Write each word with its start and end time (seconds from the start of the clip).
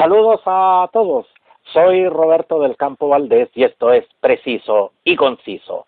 Saludos 0.00 0.40
a 0.46 0.88
todos. 0.94 1.26
Soy 1.74 2.08
Roberto 2.08 2.58
del 2.58 2.78
Campo 2.78 3.08
Valdés 3.08 3.50
y 3.54 3.64
esto 3.64 3.92
es 3.92 4.06
Preciso 4.18 4.92
y 5.04 5.14
Conciso. 5.14 5.84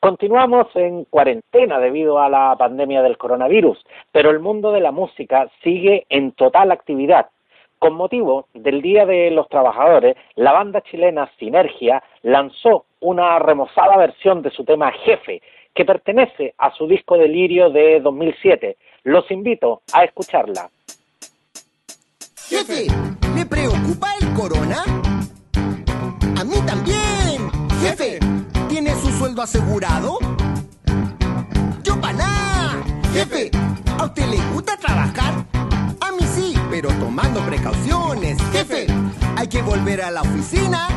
Continuamos 0.00 0.66
en 0.74 1.04
cuarentena 1.04 1.78
debido 1.78 2.18
a 2.18 2.28
la 2.28 2.54
pandemia 2.58 3.00
del 3.00 3.16
coronavirus, 3.16 3.82
pero 4.12 4.28
el 4.28 4.40
mundo 4.40 4.70
de 4.70 4.82
la 4.82 4.92
música 4.92 5.48
sigue 5.62 6.04
en 6.10 6.32
total 6.32 6.72
actividad. 6.72 7.30
Con 7.78 7.94
motivo 7.94 8.48
del 8.52 8.82
Día 8.82 9.06
de 9.06 9.30
los 9.30 9.48
Trabajadores, 9.48 10.14
la 10.34 10.52
banda 10.52 10.82
chilena 10.82 11.30
Sinergia 11.38 12.02
lanzó 12.20 12.84
una 13.00 13.38
remozada 13.38 13.96
versión 13.96 14.42
de 14.42 14.50
su 14.50 14.66
tema 14.66 14.92
Jefe, 14.92 15.40
que 15.72 15.86
pertenece 15.86 16.52
a 16.58 16.70
su 16.72 16.86
disco 16.86 17.16
Delirio 17.16 17.70
de 17.70 17.98
2007. 18.00 18.76
Los 19.04 19.30
invito 19.30 19.80
a 19.94 20.04
escucharla. 20.04 20.68
Jefe, 22.46 22.88
¿le 22.90 23.23
preocupa 23.54 24.08
el 24.20 24.32
corona? 24.32 24.82
A 26.36 26.42
mí 26.42 26.56
también. 26.66 27.48
Jefe, 27.80 28.18
¿tiene 28.68 29.00
su 29.00 29.16
sueldo 29.16 29.42
asegurado? 29.42 30.18
Yo 31.84 31.96
nada. 31.96 32.82
Jefe, 33.12 33.52
¿a 33.96 34.06
usted 34.06 34.26
le 34.26 34.38
gusta 34.52 34.76
trabajar? 34.76 35.46
A 36.00 36.10
mí 36.10 36.26
sí, 36.34 36.54
pero 36.68 36.88
tomando 36.94 37.46
precauciones. 37.46 38.38
Jefe, 38.50 38.88
hay 39.36 39.46
que 39.46 39.62
volver 39.62 40.02
a 40.02 40.10
la 40.10 40.22
oficina. 40.22 40.88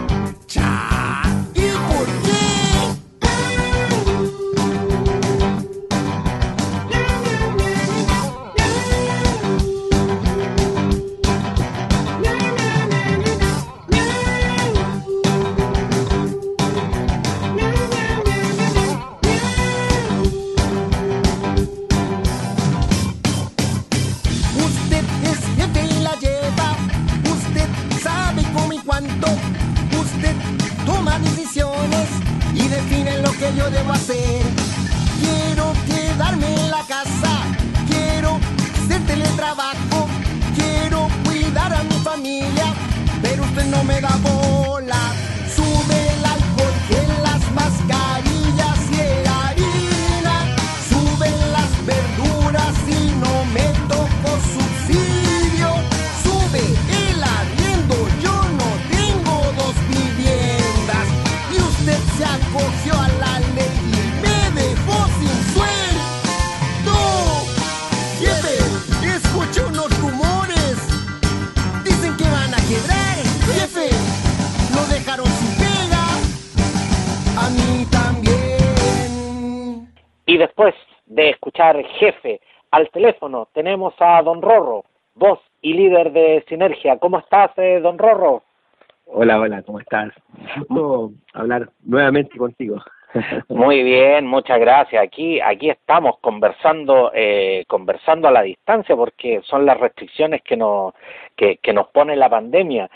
Escuchar 81.57 81.83
Jefe 81.99 82.39
al 82.71 82.89
teléfono, 82.89 83.47
tenemos 83.53 83.93
a 83.99 84.21
Don 84.21 84.41
Rorro, 84.41 84.83
voz 85.15 85.39
y 85.61 85.73
líder 85.73 86.11
de 86.11 86.43
Sinergia. 86.47 86.97
¿Cómo 86.97 87.17
estás, 87.19 87.51
eh, 87.57 87.79
Don 87.81 87.97
Rorro? 87.97 88.43
Hola, 89.05 89.39
hola, 89.39 89.63
¿cómo 89.63 89.79
estás? 89.79 90.11
Gusto 90.67 91.11
hablar 91.33 91.69
nuevamente 91.83 92.37
contigo. 92.37 92.77
Muy 93.47 93.81
bien, 93.83 94.27
muchas 94.27 94.59
gracias. 94.59 95.01
Aquí, 95.01 95.39
aquí 95.39 95.69
estamos 95.69 96.19
conversando, 96.19 97.11
eh, 97.15 97.63
conversando 97.67 98.27
a 98.27 98.31
la 98.31 98.41
distancia 98.43 98.95
porque 98.95 99.41
son 99.43 99.65
las 99.65 99.79
restricciones 99.79 100.41
que 100.43 100.57
nos, 100.57 100.93
que, 101.35 101.57
que 101.57 101.73
nos 101.73 101.87
pone 101.87 102.15
la 102.15 102.29
pandemia. 102.29 102.89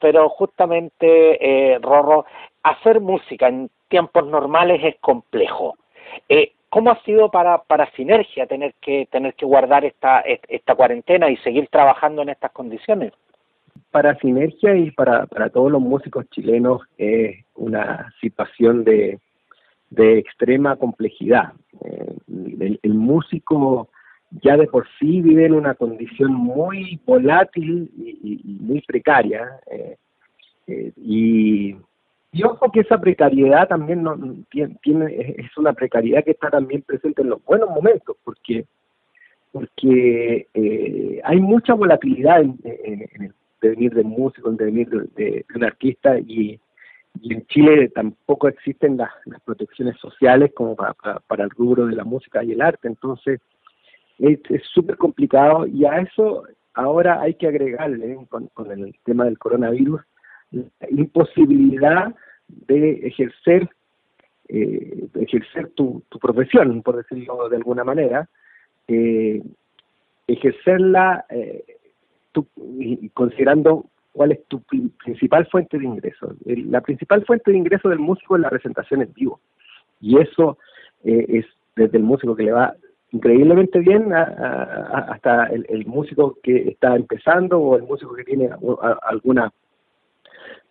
Pero 0.00 0.30
justamente, 0.30 1.74
eh, 1.74 1.78
Rorro, 1.80 2.24
hacer 2.62 3.00
música 3.00 3.48
en 3.48 3.70
tiempos 3.88 4.26
normales 4.26 4.80
es 4.82 4.96
complejo. 5.00 5.76
Eh, 6.28 6.52
¿Cómo 6.70 6.90
ha 6.90 7.02
sido 7.02 7.30
para, 7.30 7.58
para 7.64 7.90
Sinergia 7.92 8.46
tener 8.46 8.74
que 8.80 9.06
tener 9.10 9.34
que 9.34 9.44
guardar 9.44 9.84
esta 9.84 10.20
esta 10.20 10.74
cuarentena 10.74 11.28
y 11.28 11.36
seguir 11.38 11.68
trabajando 11.68 12.22
en 12.22 12.30
estas 12.30 12.52
condiciones? 12.52 13.12
Para 13.90 14.16
Sinergia 14.18 14.76
y 14.76 14.90
para, 14.92 15.26
para 15.26 15.50
todos 15.50 15.70
los 15.70 15.82
músicos 15.82 16.28
chilenos 16.30 16.82
es 16.96 17.44
una 17.56 18.12
situación 18.20 18.84
de, 18.84 19.18
de 19.90 20.18
extrema 20.18 20.76
complejidad. 20.76 21.52
Eh, 21.84 22.78
el, 22.82 22.94
músico 22.94 23.88
ya 24.42 24.56
de 24.56 24.68
por 24.68 24.86
sí 24.98 25.20
vive 25.20 25.46
en 25.46 25.54
una 25.54 25.74
condición 25.74 26.32
muy 26.32 27.00
volátil 27.04 27.90
y 27.96 28.58
muy 28.60 28.80
precaria. 28.82 29.58
eh, 29.70 29.96
eh, 30.70 30.92
y, 30.96 31.76
y 32.32 32.44
ojo 32.44 32.70
que 32.70 32.80
esa 32.80 33.00
precariedad 33.00 33.68
también 33.68 34.02
no, 34.02 34.16
tiene, 34.50 34.76
tiene- 34.82 35.34
es 35.38 35.56
una 35.56 35.72
precariedad 35.72 36.24
que 36.24 36.30
está 36.32 36.50
también 36.50 36.82
presente 36.82 37.22
en 37.22 37.30
los 37.30 37.44
buenos 37.44 37.70
momentos, 37.70 38.16
porque 38.24 38.64
porque 39.52 40.46
eh, 40.54 41.20
hay 41.24 41.40
mucha 41.40 41.74
volatilidad 41.74 42.40
en, 42.40 42.56
el 42.62 43.34
devenir 43.60 43.92
del 43.92 44.04
músico, 44.04 44.46
en 44.48 44.52
el 44.52 44.58
devenir 44.58 44.88
de, 44.88 44.98
de- 45.16 45.30
de 45.48 45.56
un 45.56 45.64
artista 45.64 46.18
y, 46.20 46.60
en 47.24 47.44
Chile 47.46 47.88
tampoco 47.88 48.46
existen 48.46 48.96
las, 48.96 49.10
protecciones 49.44 49.96
sociales 49.98 50.52
como 50.54 50.76
para, 50.76 50.94
para, 51.26 51.42
el 51.42 51.50
rubro 51.50 51.86
de 51.86 51.96
la 51.96 52.04
música 52.04 52.44
y 52.44 52.52
el 52.52 52.62
arte, 52.62 52.86
entonces 52.86 53.40
es 54.20 54.38
es 54.48 54.62
súper 54.72 54.96
complicado 54.96 55.66
y 55.66 55.84
a 55.84 55.98
eso 55.98 56.44
ahora 56.74 57.20
hay 57.20 57.34
que 57.34 57.48
agregarle 57.48 58.16
con, 58.28 58.46
con 58.54 58.70
el 58.70 58.94
tema 59.04 59.24
del 59.24 59.38
coronavirus 59.38 60.00
la 60.50 60.88
imposibilidad 60.90 62.14
de 62.48 62.92
ejercer 63.06 63.68
eh, 64.48 65.06
ejercer 65.20 65.68
tu, 65.76 66.02
tu 66.08 66.18
profesión, 66.18 66.82
por 66.82 66.96
decirlo 66.96 67.48
de 67.48 67.56
alguna 67.56 67.84
manera, 67.84 68.28
eh, 68.88 69.40
ejercerla 70.26 71.24
eh, 71.30 71.64
y 72.78 73.08
considerando 73.10 73.86
cuál 74.12 74.32
es 74.32 74.44
tu 74.46 74.60
pri- 74.62 74.90
principal 75.04 75.46
fuente 75.46 75.78
de 75.78 75.84
ingreso. 75.84 76.34
El- 76.44 76.70
la 76.70 76.80
principal 76.80 77.24
fuente 77.24 77.52
de 77.52 77.58
ingreso 77.58 77.88
del 77.88 78.00
músico 78.00 78.34
es 78.36 78.42
la 78.42 78.50
presentación 78.50 79.02
en 79.02 79.12
vivo. 79.14 79.40
Y 80.00 80.18
eso 80.18 80.58
eh, 81.04 81.26
es 81.28 81.46
desde 81.76 81.98
el 81.98 82.04
músico 82.04 82.34
que 82.34 82.42
le 82.44 82.52
va 82.52 82.74
increíblemente 83.12 83.78
bien 83.78 84.12
a- 84.12 85.06
hasta 85.12 85.46
el, 85.46 85.86
músico 85.86 86.38
que 86.42 86.70
está 86.70 86.96
empezando 86.96 87.60
o 87.60 87.76
el 87.76 87.82
músico 87.84 88.14
que 88.14 88.24
tiene 88.24 88.50
alguna 89.02 89.52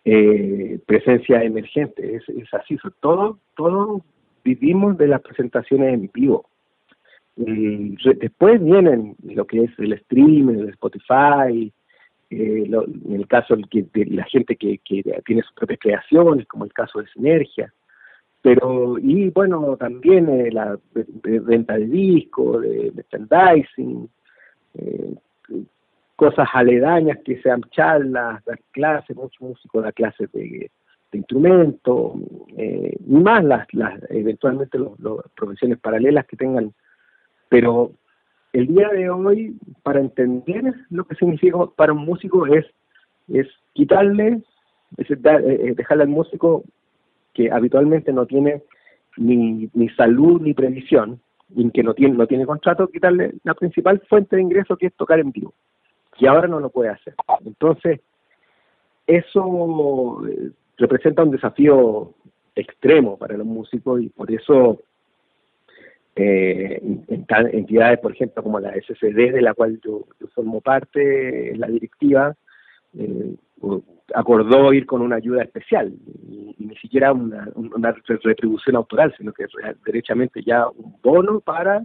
eh, 0.04 0.78
presencia 0.86 1.42
emergente. 1.42 2.16
Es, 2.16 2.28
es 2.28 2.52
así, 2.54 2.76
todos 3.00 3.36
todos 3.56 4.02
vivimos 4.44 4.96
de 4.98 5.08
las 5.08 5.20
presentaciones 5.20 5.94
en 5.94 6.10
vivo. 6.12 6.46
Re- 7.36 8.14
después 8.20 8.62
vienen 8.62 9.16
lo 9.22 9.46
que 9.46 9.64
es 9.64 9.70
el 9.78 9.92
streaming, 9.94 10.58
el 10.60 10.68
Spotify, 10.70 11.72
eh, 12.30 12.64
en 12.70 13.12
el 13.14 13.26
caso 13.26 13.56
de 13.56 14.06
la 14.06 14.24
gente 14.24 14.56
que, 14.56 14.78
que 14.78 15.02
tiene 15.24 15.42
sus 15.42 15.52
propias 15.54 15.80
creaciones, 15.80 16.46
como 16.46 16.64
el 16.64 16.72
caso 16.72 17.00
de 17.00 17.06
Sinergia. 17.08 17.72
Pero, 18.42 18.98
y 18.98 19.28
bueno, 19.30 19.76
también 19.76 20.28
eh, 20.28 20.50
la 20.50 20.78
ve- 20.94 21.06
ve- 21.22 21.40
venta 21.40 21.76
de 21.76 21.86
discos, 21.86 22.62
de 22.62 22.92
merchandising, 22.94 24.08
eh, 24.78 25.14
cosas 26.24 26.48
aledañas 26.52 27.18
que 27.24 27.40
sean 27.42 27.62
charlas, 27.70 28.44
dar 28.44 28.60
clases, 28.72 29.16
muchos 29.16 29.40
músicos 29.40 29.82
da 29.82 29.90
clases 30.00 30.30
de, 30.32 30.70
de 31.10 31.18
instrumento, 31.22 32.14
eh, 32.58 32.94
más 33.06 33.42
las, 33.42 33.64
las 33.72 33.94
eventualmente 34.10 34.76
los 34.78 35.24
profesiones 35.34 35.78
paralelas 35.78 36.26
que 36.26 36.36
tengan. 36.36 36.66
Pero 37.48 37.72
el 38.52 38.66
día 38.66 38.88
de 38.98 39.08
hoy, 39.08 39.56
para 39.82 40.00
entender 40.00 40.62
lo 40.90 41.04
que 41.04 41.14
significa 41.20 41.56
para 41.74 41.94
un 41.94 42.04
músico 42.04 42.46
es, 42.46 42.66
es 43.28 43.46
quitarle, 43.72 44.42
es 44.98 45.22
dar- 45.22 45.42
eh, 45.42 45.72
dejarle 45.74 46.04
al 46.04 46.10
músico 46.20 46.64
que 47.32 47.50
habitualmente 47.50 48.12
no 48.12 48.26
tiene 48.26 48.62
ni, 49.16 49.70
ni 49.72 49.88
salud 50.00 50.40
ni 50.42 50.52
previsión, 50.52 51.18
y 51.52 51.68
que 51.70 51.82
no 51.82 51.94
tiene, 51.94 52.14
no 52.14 52.26
tiene 52.26 52.44
contrato, 52.46 52.86
quitarle 52.88 53.34
la 53.42 53.54
principal 53.54 54.00
fuente 54.08 54.36
de 54.36 54.42
ingreso 54.42 54.76
que 54.76 54.86
es 54.88 54.94
tocar 54.94 55.18
en 55.18 55.32
vivo. 55.32 55.52
Y 56.20 56.26
ahora 56.26 56.46
no 56.46 56.60
lo 56.60 56.68
puede 56.68 56.90
hacer. 56.90 57.14
Entonces, 57.44 58.00
eso 59.06 60.22
eh, 60.28 60.50
representa 60.76 61.24
un 61.24 61.30
desafío 61.30 62.12
extremo 62.54 63.16
para 63.16 63.36
los 63.36 63.46
músicos 63.46 64.02
y 64.02 64.10
por 64.10 64.30
eso 64.30 64.78
eh, 66.14 66.78
entidades, 67.08 67.98
por 68.00 68.12
ejemplo, 68.12 68.42
como 68.42 68.60
la 68.60 68.74
SCD, 68.74 69.32
de 69.32 69.40
la 69.40 69.54
cual 69.54 69.80
yo, 69.82 70.02
formo 70.34 70.60
parte, 70.60 71.56
la 71.56 71.68
directiva, 71.68 72.36
eh, 72.98 73.34
acordó 74.14 74.74
ir 74.74 74.84
con 74.84 75.00
una 75.00 75.16
ayuda 75.16 75.42
especial, 75.42 75.94
y, 76.28 76.54
ni 76.58 76.76
siquiera 76.76 77.12
una, 77.12 77.48
una, 77.54 77.94
retribución 78.06 78.76
autoral, 78.76 79.14
sino 79.16 79.32
que 79.32 79.46
derechamente 79.86 80.42
ya 80.42 80.68
un 80.68 80.96
bono 81.02 81.40
para 81.40 81.82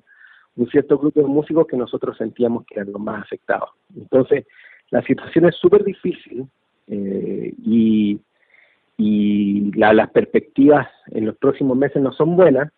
un 0.56 0.68
cierto 0.68 0.98
grupo 0.98 1.22
de 1.22 1.28
músicos 1.28 1.68
que 1.68 1.78
nosotros 1.78 2.18
sentíamos 2.18 2.66
que 2.66 2.75
eran 2.75 2.94
los 2.94 3.02
más 3.02 3.24
afectados. 3.24 3.69
Entonces, 3.96 4.46
la 4.90 5.02
situación 5.02 5.46
es 5.46 5.56
súper 5.56 5.84
difícil 5.84 6.48
eh, 6.88 7.54
y, 7.63 8.19
y 8.98 9.72
las 9.74 10.10
perspectivas 10.12 10.88
en 11.12 11.25
los 11.25 11.38
próximos 11.38 11.78
meses 11.78 12.02
no 12.02 12.12
son 12.13 12.36
buenas, 12.36 12.72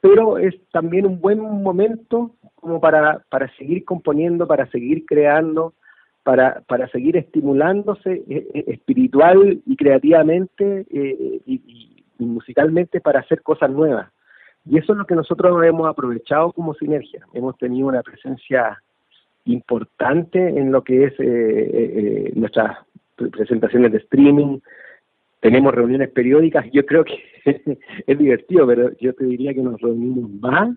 pero 0.00 0.38
es 0.38 0.54
también 0.72 1.06
un 1.06 1.20
buen 1.20 1.40
momento 1.40 2.34
como 2.54 2.80
para, 2.80 3.24
para 3.28 3.54
seguir 3.56 3.84
componiendo, 3.84 4.46
para 4.46 4.66
seguir 4.70 5.04
creando, 5.06 5.74
para, 6.22 6.62
para 6.66 6.88
seguir 6.88 7.16
estimulándose 7.16 8.22
eh, 8.28 8.46
eh, 8.54 8.64
espiritual 8.68 9.60
y 9.64 9.76
creativamente 9.76 10.86
y, 10.90 11.96
musicalmente 12.18 13.00
para 13.00 13.20
hacer 13.20 13.42
cosas 13.42 13.70
nuevas. 13.70 14.10
Y 14.66 14.78
eso 14.78 14.92
es 14.92 14.98
lo 14.98 15.06
que 15.06 15.14
nosotros 15.14 15.64
hemos 15.64 15.88
aprovechado 15.88 16.52
como 16.52 16.74
sinergia. 16.74 17.26
Hemos 17.32 17.56
tenido 17.58 17.88
una 17.88 18.02
presencia 18.02 18.80
importante 19.44 20.38
en 20.48 20.70
lo 20.70 20.84
que 20.84 21.04
es 21.04 22.36
nuestras 22.36 22.78
presentaciones 23.16 23.92
de 23.92 23.98
streaming, 23.98 24.60
tenemos 25.40 25.74
reuniones 25.74 26.10
periódicas, 26.10 26.66
yo 26.72 26.84
creo 26.84 27.04
que 27.04 27.18
es 28.06 28.18
divertido, 28.18 28.66
pero 28.66 28.90
yo 28.98 29.14
te 29.14 29.24
diría 29.24 29.54
que 29.54 29.62
nos 29.62 29.80
reunimos 29.80 30.30
más 30.30 30.76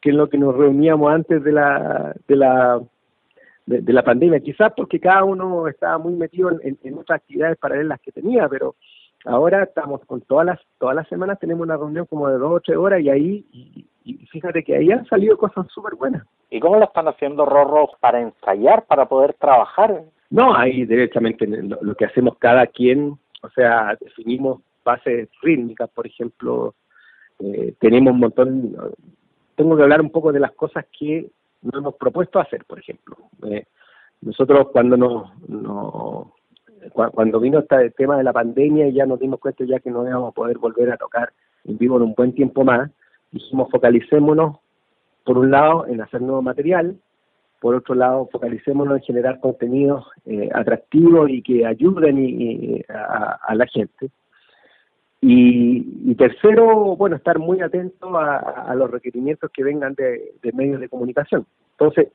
que 0.00 0.10
en 0.10 0.18
lo 0.18 0.28
que 0.28 0.38
nos 0.38 0.54
reuníamos 0.54 1.12
antes 1.12 1.42
de 1.42 1.52
la 1.52 2.14
de 2.28 2.36
la 2.36 2.82
de, 3.66 3.92
la 3.94 4.04
pandemia, 4.04 4.40
quizás 4.40 4.74
porque 4.76 5.00
cada 5.00 5.24
uno 5.24 5.66
estaba 5.68 5.96
muy 5.96 6.12
metido 6.12 6.50
en, 6.60 6.76
en, 6.82 6.98
otras 6.98 7.22
actividades 7.22 7.56
paralelas 7.56 7.98
que 8.02 8.12
tenía, 8.12 8.46
pero 8.46 8.74
ahora 9.24 9.64
estamos 9.64 10.00
con 10.06 10.20
todas 10.22 10.46
las 10.46 10.60
todas 10.78 10.94
las 10.96 11.08
semanas 11.08 11.38
tenemos 11.38 11.62
una 11.62 11.76
reunión 11.76 12.06
como 12.06 12.28
de 12.28 12.38
dos 12.38 12.52
o 12.52 12.60
tres 12.60 12.76
horas 12.76 13.00
y 13.00 13.10
ahí 13.10 13.46
y, 13.52 13.86
fíjate 14.30 14.62
que 14.62 14.76
ahí 14.76 14.90
han 14.92 15.06
salido 15.06 15.38
cosas 15.38 15.66
súper 15.68 15.94
buenas. 15.94 16.26
¿Y 16.50 16.60
cómo 16.60 16.76
lo 16.76 16.84
están 16.84 17.08
haciendo 17.08 17.46
Rorro 17.46 17.88
para 18.00 18.20
ensayar, 18.20 18.84
para 18.84 19.06
poder 19.06 19.34
trabajar? 19.34 20.02
No, 20.28 20.54
ahí 20.54 20.84
directamente 20.84 21.46
lo 21.46 21.94
que 21.94 22.04
hacemos 22.04 22.36
cada 22.38 22.66
quien 22.66 23.18
o 23.44 23.50
sea, 23.50 23.96
definimos 24.00 24.62
bases 24.84 25.28
rítmicas, 25.42 25.90
por 25.90 26.06
ejemplo, 26.06 26.74
eh, 27.38 27.74
tenemos 27.78 28.14
un 28.14 28.20
montón, 28.20 28.76
tengo 29.54 29.76
que 29.76 29.82
hablar 29.82 30.00
un 30.00 30.10
poco 30.10 30.32
de 30.32 30.40
las 30.40 30.52
cosas 30.52 30.86
que 30.98 31.30
nos 31.60 31.74
hemos 31.74 31.94
propuesto 31.96 32.40
hacer, 32.40 32.64
por 32.64 32.78
ejemplo. 32.78 33.16
Eh, 33.46 33.66
nosotros 34.22 34.68
cuando 34.72 34.96
nos, 34.96 35.30
no, 35.48 36.33
cuando 36.92 37.40
vino 37.40 37.60
este 37.60 37.90
tema 37.90 38.16
de 38.16 38.24
la 38.24 38.32
pandemia 38.32 38.88
y 38.88 38.92
ya 38.92 39.06
nos 39.06 39.18
dimos 39.18 39.40
cuenta 39.40 39.64
ya 39.64 39.80
que 39.80 39.90
no 39.90 40.06
íbamos 40.06 40.30
a 40.30 40.34
poder 40.34 40.58
volver 40.58 40.92
a 40.92 40.96
tocar 40.96 41.32
en 41.64 41.78
vivo 41.78 41.96
en 41.96 42.02
un 42.02 42.14
buen 42.14 42.34
tiempo 42.34 42.64
más, 42.64 42.90
dijimos 43.30 43.70
focalicémonos 43.70 44.58
por 45.24 45.38
un 45.38 45.50
lado 45.50 45.86
en 45.86 46.00
hacer 46.00 46.20
nuevo 46.20 46.42
material 46.42 46.96
por 47.64 47.76
otro 47.76 47.94
lado, 47.94 48.28
focalicémonos 48.30 48.98
en 48.98 49.04
generar 49.04 49.40
contenidos 49.40 50.04
eh, 50.26 50.50
atractivos 50.52 51.30
y 51.30 51.40
que 51.40 51.64
ayuden 51.64 52.18
y, 52.18 52.82
a, 52.90 53.54
la 53.54 53.66
gente. 53.66 54.10
Y, 55.22 56.14
tercero, 56.16 56.94
bueno, 56.96 57.16
estar 57.16 57.38
muy 57.38 57.62
atento 57.62 58.18
a, 58.18 58.74
los 58.74 58.90
requerimientos 58.90 59.50
que 59.50 59.64
vengan 59.64 59.94
de, 59.94 60.34
medios 60.52 60.78
de 60.78 60.90
comunicación. 60.90 61.46
Entonces, 61.70 62.08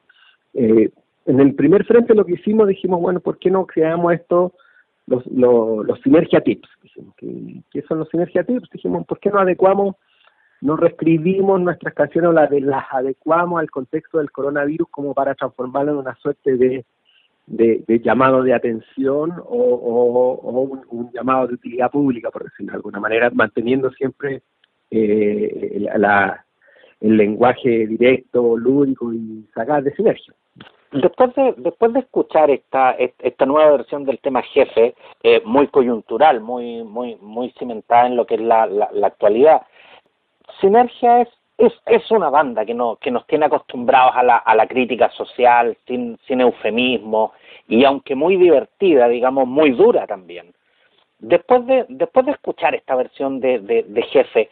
eh, 0.53 0.91
en 1.29 1.39
el 1.39 1.53
primer 1.53 1.85
frente 1.85 2.15
lo 2.15 2.25
que 2.25 2.33
hicimos, 2.33 2.67
dijimos, 2.67 2.99
bueno, 2.99 3.19
¿por 3.19 3.37
qué 3.37 3.51
no 3.51 3.67
creamos 3.67 4.13
esto, 4.13 4.53
los, 5.05 5.23
los, 5.27 6.01
Sinergia 6.01 6.41
Tips? 6.41 6.67
Dijimos, 6.81 7.13
¿qué, 7.17 7.81
son 7.87 7.99
los 7.99 8.09
Sinergia 8.09 8.43
Tips? 8.43 8.67
Dijimos, 8.71 9.05
¿por 9.05 9.19
qué 9.19 9.29
no 9.29 9.39
adecuamos 9.39 9.95
no 10.61 10.75
reescribimos 10.75 11.61
nuestras 11.61 11.93
canciones 11.93 12.31
o 12.31 12.33
las, 12.33 12.51
las 12.51 12.83
adecuamos 12.91 13.61
al 13.61 13.71
contexto 13.71 14.17
del 14.17 14.29
coronavirus 14.29 14.89
como 14.89 15.13
para 15.13 15.33
transformarlo 15.33 15.93
en 15.93 15.97
una 15.99 16.15
suerte 16.15 16.57
de, 16.57 16.83
de, 17.47 18.01
llamado 18.03 18.43
de 18.43 18.53
atención 18.53 19.33
o, 19.45 20.81
un, 20.89 21.11
llamado 21.13 21.47
de 21.47 21.53
utilidad 21.53 21.89
pública, 21.89 22.29
por 22.29 22.43
decirlo 22.43 22.71
de 22.71 22.75
alguna 22.75 22.99
manera, 22.99 23.29
manteniendo 23.29 23.89
siempre 23.91 24.41
eh, 24.91 25.87
la, 25.95 26.43
el 26.99 27.15
lenguaje 27.15 27.87
directo, 27.87 28.57
lúdico 28.57 29.13
y 29.13 29.47
sagaz 29.53 29.83
de 29.85 29.95
sinergia. 29.95 30.33
Después 30.91 31.35
de, 31.35 31.53
después 31.57 31.93
de 31.93 31.99
escuchar 31.99 32.49
esta, 32.49 32.91
esta 32.91 33.45
nueva 33.45 33.71
versión 33.71 34.05
del 34.05 34.19
tema 34.19 34.41
jefe, 34.41 34.95
eh, 35.21 35.41
muy 35.45 35.67
coyuntural, 35.67 36.41
muy, 36.41 36.83
muy, 36.83 37.15
muy 37.21 37.51
cimentada 37.59 38.07
en 38.07 38.15
lo 38.15 38.25
que 38.25 38.35
es 38.35 38.41
la, 38.41 38.65
la 38.65 39.07
actualidad, 39.07 39.61
Sinergia 40.59 41.21
es, 41.21 41.29
es, 41.57 41.73
es 41.85 42.09
una 42.11 42.29
banda 42.29 42.65
que, 42.65 42.73
no, 42.73 42.97
que 42.97 43.11
nos 43.11 43.25
tiene 43.27 43.45
acostumbrados 43.45 44.15
a 44.15 44.23
la, 44.23 44.37
a 44.37 44.55
la 44.55 44.67
crítica 44.67 45.09
social, 45.11 45.77
sin, 45.87 46.17
sin 46.27 46.41
eufemismo, 46.41 47.33
y 47.67 47.83
aunque 47.85 48.15
muy 48.15 48.37
divertida, 48.37 49.07
digamos, 49.07 49.47
muy 49.47 49.71
dura 49.71 50.07
también. 50.07 50.53
Después 51.19 51.65
de, 51.65 51.85
después 51.89 52.25
de 52.25 52.31
escuchar 52.31 52.75
esta 52.75 52.95
versión 52.95 53.39
de, 53.39 53.59
de, 53.59 54.01
Jefe, 54.03 54.49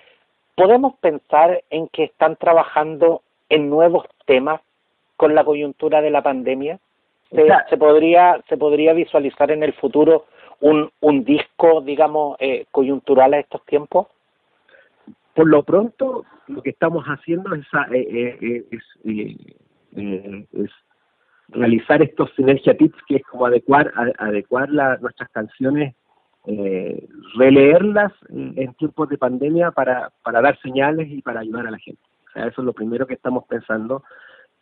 ¿podemos 0.55 0.95
pensar 0.95 1.63
en 1.69 1.87
que 1.87 2.05
están 2.05 2.35
trabajando 2.35 3.21
en 3.49 3.69
nuevos 3.69 4.05
temas 4.25 4.61
con 5.17 5.35
la 5.35 5.43
coyuntura 5.43 6.01
de 6.01 6.11
la 6.11 6.21
pandemia? 6.21 6.79
¿Se, 7.31 7.45
se 7.69 7.77
podría, 7.77 8.41
se 8.47 8.55
podría 8.55 8.93
visualizar 8.93 9.51
en 9.51 9.63
el 9.63 9.73
futuro 9.73 10.25
un, 10.61 10.89
un 11.01 11.25
disco, 11.25 11.81
digamos, 11.81 12.37
eh, 12.39 12.65
coyuntural 12.71 13.33
a 13.33 13.39
estos 13.39 13.65
tiempos? 13.65 14.07
por 15.37 15.47
lo 15.47 15.61
pronto 15.61 16.25
lo 16.47 16.63
que 16.63 16.71
estamos 16.71 17.05
haciendo 17.05 17.53
es, 17.53 17.63
eh, 17.93 18.39
eh, 18.41 18.65
eh, 19.05 20.45
es, 20.51 20.71
realizar 21.49 22.01
estos 22.01 22.31
sinergia 22.35 22.75
tips 22.75 22.97
que 23.07 23.17
es 23.17 23.23
como 23.23 23.45
adecuar 23.45 23.93
adecuar 24.17 24.67
nuestras 24.99 25.29
canciones 25.29 25.95
releerlas 27.35 28.11
en, 28.29 28.73
tiempos 28.73 29.09
de 29.09 29.17
pandemia 29.19 29.69
para 29.71 30.11
para 30.23 30.41
dar 30.41 30.59
señales 30.61 31.07
y 31.09 31.21
para 31.21 31.41
ayudar 31.41 31.67
a 31.67 31.71
la 31.71 31.77
gente 31.77 32.01
o 32.29 32.31
sea 32.31 32.47
eso 32.47 32.61
es 32.61 32.65
lo 32.65 32.73
primero 32.73 33.05
que 33.05 33.13
estamos 33.13 33.45
pensando 33.45 34.03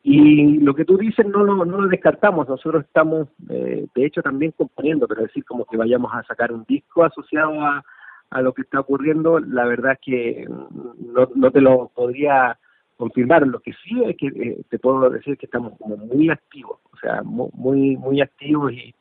y 0.07 0.59
lo 0.59 0.75
que 0.75 0.85
tú 0.85 0.97
dices 0.97 1.25
no 1.25 1.43
lo, 1.43 1.65
no 1.65 1.81
lo 1.81 1.87
descartamos, 1.87 2.47
nosotros 2.47 2.85
estamos, 2.85 3.27
de 3.39 3.87
hecho, 3.95 4.21
también 4.21 4.51
componiendo, 4.51 5.07
pero 5.07 5.23
decir 5.23 5.43
como 5.45 5.65
que 5.65 5.77
vayamos 5.77 6.13
a 6.13 6.21
sacar 6.23 6.51
un 6.51 6.63
disco 6.65 7.03
asociado 7.03 7.59
a, 7.59 7.83
a 8.29 8.41
lo 8.41 8.53
que 8.53 8.61
está 8.61 8.79
ocurriendo, 8.79 9.39
la 9.39 9.65
verdad 9.65 9.93
es 9.93 9.99
que 10.01 10.47
no, 10.47 11.29
no 11.33 11.51
te 11.51 11.59
lo 11.59 11.89
podría 11.95 12.57
confirmar. 12.97 13.47
Lo 13.47 13.59
que 13.59 13.73
sí 13.83 14.03
es 14.03 14.15
que 14.17 14.27
eh, 14.27 14.61
te 14.69 14.79
puedo 14.79 15.09
decir 15.09 15.37
que 15.37 15.45
estamos 15.45 15.73
como 15.79 15.97
muy 15.97 16.29
activos, 16.29 16.79
o 16.91 16.97
sea, 16.97 17.21
muy 17.23 17.97
muy 17.97 18.21
activos 18.21 18.71
y, 18.73 18.93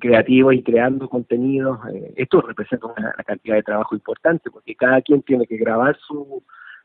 creativos 0.00 0.54
y 0.54 0.62
creando 0.62 1.08
contenidos. 1.08 1.78
Eh, 1.92 2.14
esto 2.16 2.40
representa 2.40 2.86
una, 2.86 3.12
cantidad 3.24 3.56
de 3.56 3.62
trabajo 3.62 3.94
importante 3.94 4.50
porque 4.50 4.74
cada 4.74 5.00
quien 5.02 5.22
tiene 5.22 5.46
que 5.46 5.56
grabar 5.56 5.96
su 5.98 6.42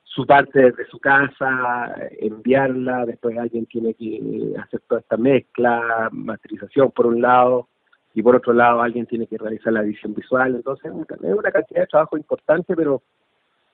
su 0.10 0.26
parte 0.26 0.60
desde 0.60 0.86
su 0.88 1.00
casa, 1.00 1.96
enviarla, 2.20 3.06
después 3.06 3.38
alguien 3.38 3.68
tiene 3.68 3.94
que 3.94 4.20
hacer 4.60 4.82
toda 4.88 5.02
esta 5.02 5.18
mezcla, 5.18 6.10
masterización 6.12 6.92
por 6.92 7.06
un 7.06 7.22
lado, 7.22 7.68
y 8.16 8.24
por 8.24 8.36
otro 8.36 8.54
lado 8.54 8.82
alguien 8.82 9.06
tiene 9.06 9.28
que 9.28 9.38
realizar 9.38 9.72
la 9.72 9.82
edición 9.82 10.16
visual, 10.16 10.56
entonces 10.56 10.86
es 10.86 11.34
una 11.34 11.52
cantidad 11.52 11.82
de 11.82 11.88
trabajo 11.88 12.18
importante, 12.18 12.76
pero 12.76 13.02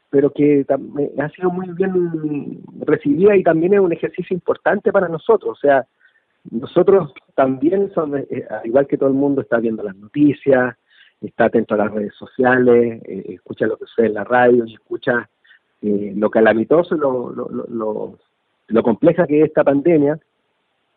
pero 0.09 0.29
que 0.29 0.65
ha 0.69 1.29
sido 1.29 1.49
muy 1.49 1.67
bien 1.71 2.61
recibida 2.79 3.35
y 3.35 3.43
también 3.43 3.73
es 3.73 3.79
un 3.79 3.91
ejercicio 3.91 4.33
importante 4.33 4.91
para 4.91 5.09
nosotros, 5.09 5.57
o 5.57 5.59
sea, 5.59 5.85
nosotros 6.51 7.11
también 7.33 7.91
somos, 7.93 8.19
eh, 8.29 8.45
al 8.49 8.65
igual 8.65 8.87
que 8.87 8.97
todo 8.97 9.09
el 9.09 9.15
mundo, 9.15 9.41
está 9.41 9.57
viendo 9.57 9.83
las 9.83 9.95
noticias, 9.95 10.75
está 11.19 11.45
atento 11.45 11.73
a 11.73 11.77
las 11.77 11.91
redes 11.91 12.13
sociales, 12.13 13.01
eh, 13.05 13.25
escucha 13.29 13.65
lo 13.65 13.77
que 13.77 13.85
sucede 13.87 14.07
en 14.07 14.13
la 14.13 14.23
radio 14.23 14.63
y 14.65 14.75
escucha 14.75 15.27
eh, 15.85 16.13
lo 16.15 16.29
calamitoso, 16.29 16.95
lo, 16.95 17.29
lo, 17.31 17.49
lo, 17.49 18.17
lo 18.67 18.83
compleja 18.83 19.27
que 19.27 19.41
es 19.41 19.47
esta 19.47 19.63
pandemia, 19.63 20.19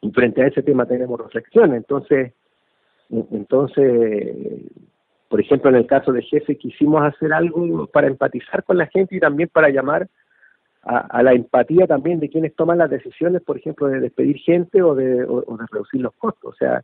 y 0.01 0.11
frente 0.11 0.43
a 0.43 0.47
ese 0.47 0.63
tema 0.63 0.87
tenemos 0.87 1.21
reflexiones, 1.21 1.77
entonces 1.77 2.33
entonces, 3.11 4.37
por 5.29 5.41
ejemplo, 5.41 5.71
en 5.71 5.77
el 5.77 5.87
caso 5.87 6.13
de 6.13 6.23
Jefe, 6.23 6.57
quisimos 6.57 7.03
hacer 7.03 7.33
algo 7.33 7.87
para 7.87 8.07
empatizar 8.07 8.65
con 8.65 8.77
la 8.77 8.87
gente 8.87 9.17
y 9.17 9.21
también 9.21 9.49
para 9.53 9.71
llamar 9.71 10.09
a, 10.83 11.23
la 11.23 11.33
empatía 11.33 11.87
también 11.87 12.19
de 12.21 12.31
quienes 12.31 12.55
toman 12.55 12.79
las 12.79 12.89
decisiones, 12.89 13.43
por 13.43 13.59
ejemplo, 13.59 13.89
de 13.89 14.01
despedir 14.01 14.39
gente 14.39 14.83
o 14.83 14.95
de, 14.95 15.25
o, 15.25 15.57
de 15.57 15.67
reducir 15.71 16.01
los 16.01 16.15
costos. 16.15 16.55
O 16.55 16.57
sea, 16.57 16.83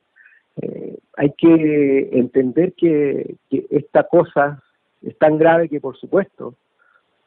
eh, 0.61 0.99
hay 1.16 1.32
que 1.38 2.11
entender 2.12 2.75
que, 2.75 3.37
esta 3.70 4.04
cosa 4.04 4.62
es 5.02 5.16
tan 5.18 5.38
grave 5.38 5.68
que, 5.68 5.80
por 5.80 5.96
supuesto, 5.96 6.54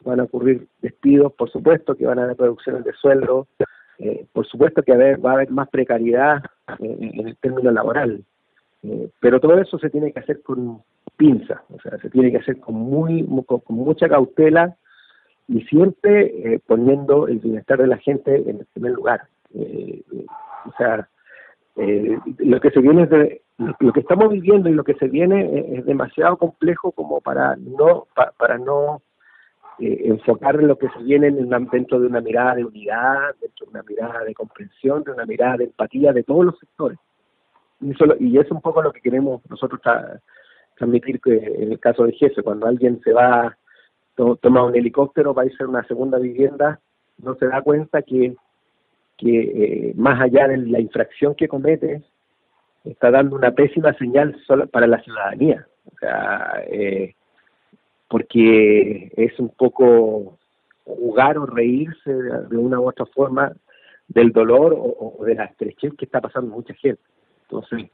van 0.04 0.20
a 0.20 0.24
ocurrir 0.24 0.68
despidos, 0.82 1.34
por 1.34 1.50
supuesto 1.50 1.96
que 1.96 2.06
van 2.06 2.20
a 2.20 2.24
haber 2.24 2.38
reducciones 2.38 2.84
de 2.84 2.94
sueldo, 2.94 3.48
eh, 4.00 4.26
por 4.32 4.46
supuesto 4.46 4.84
que 4.84 4.96
va 5.18 5.32
a 5.32 5.34
haber 5.34 5.50
más 5.52 5.70
precariedad 5.70 6.44
en 6.80 7.28
el 7.28 7.38
término 7.38 7.72
laboral, 7.72 8.24
eh, 8.84 9.10
pero 9.20 9.40
todo 9.40 9.60
eso 9.60 9.80
se 9.80 9.90
tiene 9.90 10.12
que 10.12 10.20
hacer 10.20 10.42
con 10.42 10.82
pinza, 11.16 11.64
o 11.74 11.80
sea, 11.82 11.98
se 11.98 12.10
tiene 12.10 12.32
que 12.32 12.38
hacer 12.38 12.60
con, 12.60 12.76
muy, 12.76 13.28
con, 13.46 13.62
mucha 13.70 14.08
cautela 14.08 14.76
y 15.48 15.62
siempre 15.62 16.62
poniendo 16.68 17.28
el 17.28 17.40
bienestar 17.40 17.80
de 17.80 17.88
la 17.88 17.98
gente 17.98 18.36
en 18.36 18.60
el 18.60 18.66
primer 18.74 18.92
lugar. 18.92 19.22
o 19.54 20.72
sea, 20.78 21.10
lo 21.76 22.60
que 22.60 22.72
se 22.72 22.82
viene 22.82 23.08
de, 23.08 23.42
lo 23.80 23.92
que 23.92 24.02
estamos 24.02 24.30
viviendo 24.30 24.70
y 24.70 24.74
lo 24.74 24.84
que 24.84 24.94
se 24.96 25.08
viene 25.08 25.78
es, 25.78 25.86
demasiado 25.86 26.38
complejo 26.38 26.92
como 26.92 27.22
para 27.22 27.56
no 27.56 28.08
para 28.38 28.58
no 28.58 29.02
eh, 29.80 30.02
enfocar 30.06 30.56
lo 30.56 30.78
que 30.78 30.90
se 30.90 31.04
viene 31.04 31.28
en 31.28 31.50
dentro 31.72 32.00
de 32.00 32.08
una 32.08 32.22
mirada 32.22 32.56
de 32.56 32.66
unidad, 32.66 33.36
dentro 33.40 33.66
de 33.66 33.72
una 33.72 33.84
mirada 33.84 34.24
de 34.24 34.34
comprensión, 34.34 35.04
de 35.04 35.12
una 35.12 35.26
mirada 35.26 35.58
de 35.58 35.66
empatía 35.66 36.14
de 36.14 36.24
todos 36.24 36.46
los 36.46 36.60
sectores. 36.60 36.98
Y 37.80 37.92
eso, 37.92 38.06
y 38.20 38.38
es 38.40 38.50
un 38.50 38.62
poco 38.62 38.82
lo 38.82 38.92
que 38.92 39.02
queremos 39.02 39.42
nosotros 39.50 39.80
transmitir 40.76 41.22
que 41.22 41.36
en 41.36 41.72
el 41.72 41.80
caso 41.80 42.06
de 42.06 42.14
Jefe, 42.14 42.42
cuando 42.42 42.68
alguien 42.68 43.00
se 43.04 43.14
va, 43.14 43.56
toma 44.16 44.64
un 44.64 44.76
helicóptero, 44.76 45.34
va 45.34 45.44
a 45.44 45.46
irse 45.46 45.64
a 45.64 45.68
una 45.68 45.84
segunda 45.84 46.18
vivienda, 46.18 46.80
no 47.20 47.36
se 47.36 47.48
da 47.48 47.62
cuenta 47.62 48.02
que, 48.02 48.36
que 49.18 49.40
eh, 49.90 49.94
más 49.96 50.20
allá 50.20 50.48
de 50.48 50.58
la 50.58 50.80
infracción 50.80 51.36
que 51.36 51.48
comete, 51.48 52.02
está 52.84 53.12
dando 53.12 53.36
una 53.36 53.52
pésima 53.52 53.94
señal 53.94 54.36
solo 54.46 54.68
para 54.68 54.88
la 54.88 55.02
ciudadanía. 55.02 55.68
O 55.86 55.98
sea, 56.00 56.64
eh, 56.68 57.14
porque 58.08 59.12
es 59.16 59.40
un 59.40 59.50
poco 59.50 60.38
jugar 60.86 61.38
o 61.38 61.46
reírse 61.46 62.14
de, 62.14 62.58
una 62.58 62.80
u 62.80 62.88
otra 62.88 63.06
forma 63.08 63.52
del 64.08 64.32
dolor 64.32 64.74
o, 64.78 65.24
de 65.26 65.36
la 65.36 65.46
estrechez 65.46 65.94
que 65.98 66.06
está 66.06 66.22
pasando 66.22 66.54
mucha 66.54 66.74
gente. 66.76 67.02
Entonces, 67.44 67.90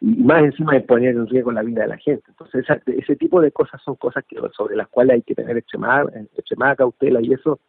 y 0.00 0.22
más 0.22 0.42
encima 0.42 0.74
de 0.74 0.80
poner 0.80 1.14
en 1.14 1.26
riesgo 1.26 1.52
la 1.52 1.62
vida 1.62 1.82
de 1.82 1.88
la 1.88 1.98
gente. 1.98 2.24
Entonces, 2.28 2.64
ese 2.86 3.16
tipo 3.16 3.40
de 3.40 3.52
cosas 3.52 3.80
son 3.82 3.96
cosas 3.96 4.24
que 4.26 4.36
sobre 4.56 4.76
las 4.76 4.88
cuales 4.88 5.14
hay 5.14 5.22
que 5.22 5.34
tener 5.34 5.56
extremada, 5.56 6.10
extremada 6.36 6.76
cautela 6.76 7.20
y 7.22 7.32
eso 7.32 7.60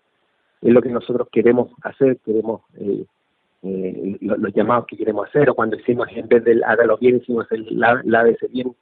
es 0.62 0.74
lo 0.74 0.82
que 0.82 0.89
nosotros 0.89 1.27
queremos 1.32 1.72
hacer, 1.84 2.17
queremos 2.25 2.62
eh, 2.79 3.05
eh, 3.63 4.17
los, 4.22 4.53
llamados 4.53 4.86
que 4.88 4.98
queremos 4.98 5.27
hacer, 5.27 5.50
o 5.50 5.55
cuando 5.55 5.77
decimos 5.77 6.08
en 6.12 6.27
vez 6.27 6.44
del 6.44 6.63
hágalo 6.63 6.98
bien, 6.98 7.20
decimos 7.20 7.46
el 7.51 7.67
lávese 7.70 8.48
bien, 8.48 8.75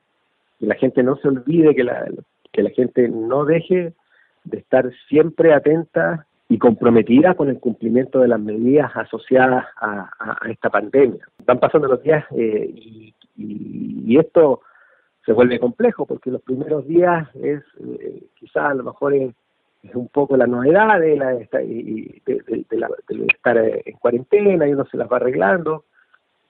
que 0.60 0.66
la 0.66 0.76
gente 0.76 1.04
no 1.04 1.18
se 1.18 1.28
olvide, 1.28 1.76
que 1.76 1.84
la, 1.84 2.06
que 2.54 2.64
la 2.64 2.70
gente 2.70 3.10
no 3.10 3.44
deje 3.44 3.94
de 4.46 4.58
estar 4.58 4.90
siempre 5.10 5.54
atenta 5.54 6.26
y 6.48 6.58
comprometida 6.58 7.34
con 7.34 7.50
el 7.50 7.60
cumplimiento 7.60 8.20
de 8.20 8.28
las 8.28 8.40
medidas 8.40 8.92
asociadas 8.96 9.66
a, 9.78 10.38
esta 10.50 10.70
pandemia. 10.70 11.28
Van 11.46 11.60
pasando 11.60 11.88
los 11.88 12.02
días 12.04 12.24
eh, 12.38 12.72
y, 12.76 13.14
y, 13.36 14.18
esto 14.20 14.62
se 15.26 15.34
vuelve 15.34 15.60
complejo 15.60 16.06
porque 16.06 16.30
los 16.30 16.42
primeros 16.42 16.88
días 16.88 17.28
es 17.36 17.64
eh, 17.80 18.24
quizás 18.36 18.72
a 18.72 18.74
lo 18.74 18.84
mejor 18.84 19.16
es 19.16 19.34
un 19.96 20.08
poco 20.10 20.38
la 20.38 20.48
novedad 20.48 21.00
de, 21.00 21.16
la, 21.16 21.34
de, 21.34 21.42
estar 23.30 23.58
en 23.58 23.98
cuarentena 23.98 24.68
y 24.68 24.74
uno 24.74 24.86
se 24.86 24.98
las 24.98 25.12
va 25.12 25.18
arreglando, 25.18 25.86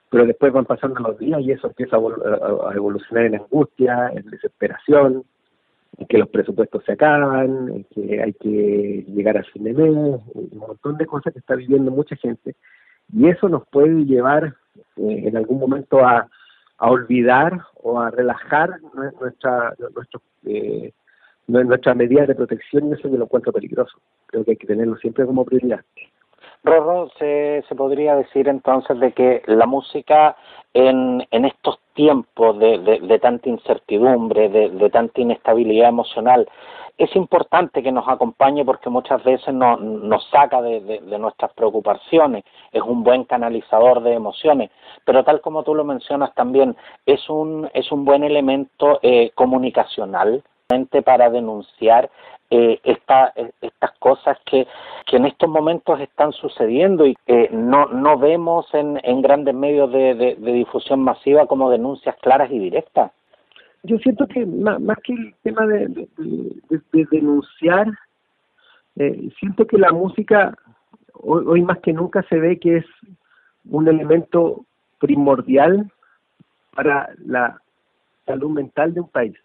pero 0.09 0.25
después 0.25 0.53
van 0.53 0.65
pasando 0.65 0.99
los 0.99 1.17
días 1.17 1.41
y 1.41 1.51
eso 1.51 1.67
empieza 1.67 1.97
a, 1.97 2.73
evolucionar 2.75 3.25
en 3.25 3.35
angustia, 3.35 4.11
en 4.13 4.29
desesperación, 4.29 5.23
que 6.09 6.17
los 6.17 6.29
presupuestos 6.29 6.83
se 6.85 6.93
acaban, 6.93 7.85
que 7.93 8.21
hay 8.21 8.33
que 8.33 9.05
llegar 9.07 9.37
a 9.37 9.43
fin 9.43 9.63
de 9.63 9.73
mes, 9.73 9.89
un 9.89 10.49
montón 10.57 10.97
de 10.97 11.05
cosas 11.05 11.33
que 11.33 11.39
está 11.39 11.55
viviendo 11.55 11.91
mucha 11.91 12.15
gente. 12.15 12.55
Y 13.11 13.27
eso 13.27 13.47
nos 13.49 13.67
puede 13.67 14.05
llevar 14.05 14.55
eh, 14.97 15.23
en 15.25 15.37
algún 15.37 15.59
momento 15.59 15.99
a, 16.05 16.27
a 16.77 16.89
olvidar 16.89 17.61
o 17.75 17.99
a 17.99 18.09
relajar 18.11 18.79
nuestra, 19.19 19.73
nuestro, 19.95 20.21
eh, 20.45 20.91
nuestras 21.47 21.95
medidas 21.95 22.27
de 22.27 22.35
protección 22.35 22.89
y 22.89 22.93
eso 22.93 23.09
yo 23.09 23.17
lo 23.17 23.25
encuentro 23.25 23.53
peligroso. 23.53 23.97
Creo 24.27 24.43
que 24.43 24.51
hay 24.51 24.57
que 24.57 24.67
tenerlo 24.67 24.97
siempre 24.97 25.25
como 25.25 25.45
prioridad. 25.45 25.81
Rorro, 26.63 27.09
se, 27.19 27.63
se 27.67 27.75
podría 27.75 28.15
decir 28.15 28.47
entonces 28.47 28.99
de 28.99 29.11
que 29.11 29.43
la 29.47 29.65
música 29.65 30.35
en, 30.73 31.27
en 31.29 31.45
estos 31.45 31.79
tiempos 31.93 32.57
de, 32.57 32.79
de, 32.79 33.19
tanta 33.19 33.49
incertidumbre, 33.49 34.49
de, 34.49 34.69
de, 34.69 34.89
tanta 34.89 35.21
inestabilidad 35.21 35.89
emocional, 35.89 36.47
es 36.97 37.15
importante 37.15 37.83
que 37.83 37.91
nos 37.91 38.07
acompañe 38.07 38.63
porque 38.63 38.89
muchas 38.89 39.23
veces 39.23 39.53
nos, 39.53 40.23
saca 40.29 40.61
de, 40.61 41.01
nuestras 41.19 41.51
preocupaciones, 41.53 42.43
es 42.71 42.81
un 42.81 43.03
buen 43.03 43.23
canalizador 43.25 44.01
de 44.01 44.13
emociones, 44.13 44.71
pero 45.05 45.23
tal 45.23 45.41
como 45.41 45.63
tú 45.63 45.75
lo 45.75 45.83
mencionas 45.83 46.33
también, 46.33 46.75
es 47.05 47.29
un, 47.29 47.69
es 47.73 47.91
un 47.91 48.05
buen 48.05 48.23
elemento 48.23 48.99
eh, 49.01 49.31
comunicacional 49.35 50.43
para 51.05 51.29
denunciar 51.29 52.09
eh, 52.49 52.79
esta, 52.83 53.33
estas 53.61 53.91
cosas 53.99 54.37
que, 54.45 54.67
que 55.13 55.17
en 55.17 55.27
estos 55.27 55.47
momentos 55.47 55.99
están 55.99 56.31
sucediendo 56.31 57.05
y 57.05 57.15
que 57.27 57.47
no, 57.51 57.85
no 57.85 58.17
vemos 58.17 58.65
en, 58.73 58.99
en 59.03 59.21
grandes 59.21 59.53
medios 59.53 59.91
de, 59.91 60.15
de, 60.15 60.53
difusión 60.53 61.01
masiva 61.01 61.45
como 61.45 61.69
denuncias 61.69 62.15
claras 62.19 62.49
y 62.49 62.57
directas. 62.57 63.11
Yo 63.83 63.99
siento 63.99 64.25
que 64.25 64.43
más, 64.43 64.79
que 65.03 65.13
el 65.13 65.35
tema 65.43 65.67
de, 65.67 66.07
de 66.17 67.07
denunciar, 67.11 67.91
eh, 68.95 69.29
siento 69.39 69.67
que 69.67 69.77
la 69.77 69.91
música 69.91 70.57
hoy, 71.13 71.43
hoy 71.45 71.61
más 71.61 71.77
que 71.81 71.93
nunca 71.93 72.23
se 72.23 72.39
ve 72.39 72.57
que 72.57 72.77
es 72.77 72.85
un 73.69 73.87
elemento 73.87 74.65
primordial 74.97 75.91
para 76.75 77.11
la 77.23 77.61
salud 78.25 78.49
mental 78.49 78.95
de 78.95 79.01
un 79.01 79.09
país 79.09 79.37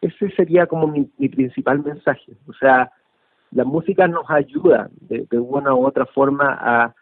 ese 0.00 0.30
sería 0.30 0.66
como 0.66 0.86
mi, 0.86 1.04
principal 1.28 1.82
mensaje. 1.82 2.32
O 2.48 2.52
sea, 2.54 2.90
la 3.52 3.64
música 3.64 4.06
nos 4.08 4.28
ayuda 4.28 4.90
de, 5.00 5.26
una 5.38 5.74
u 5.74 5.86
otra 5.86 6.06
forma 6.06 6.58
a 6.60 6.94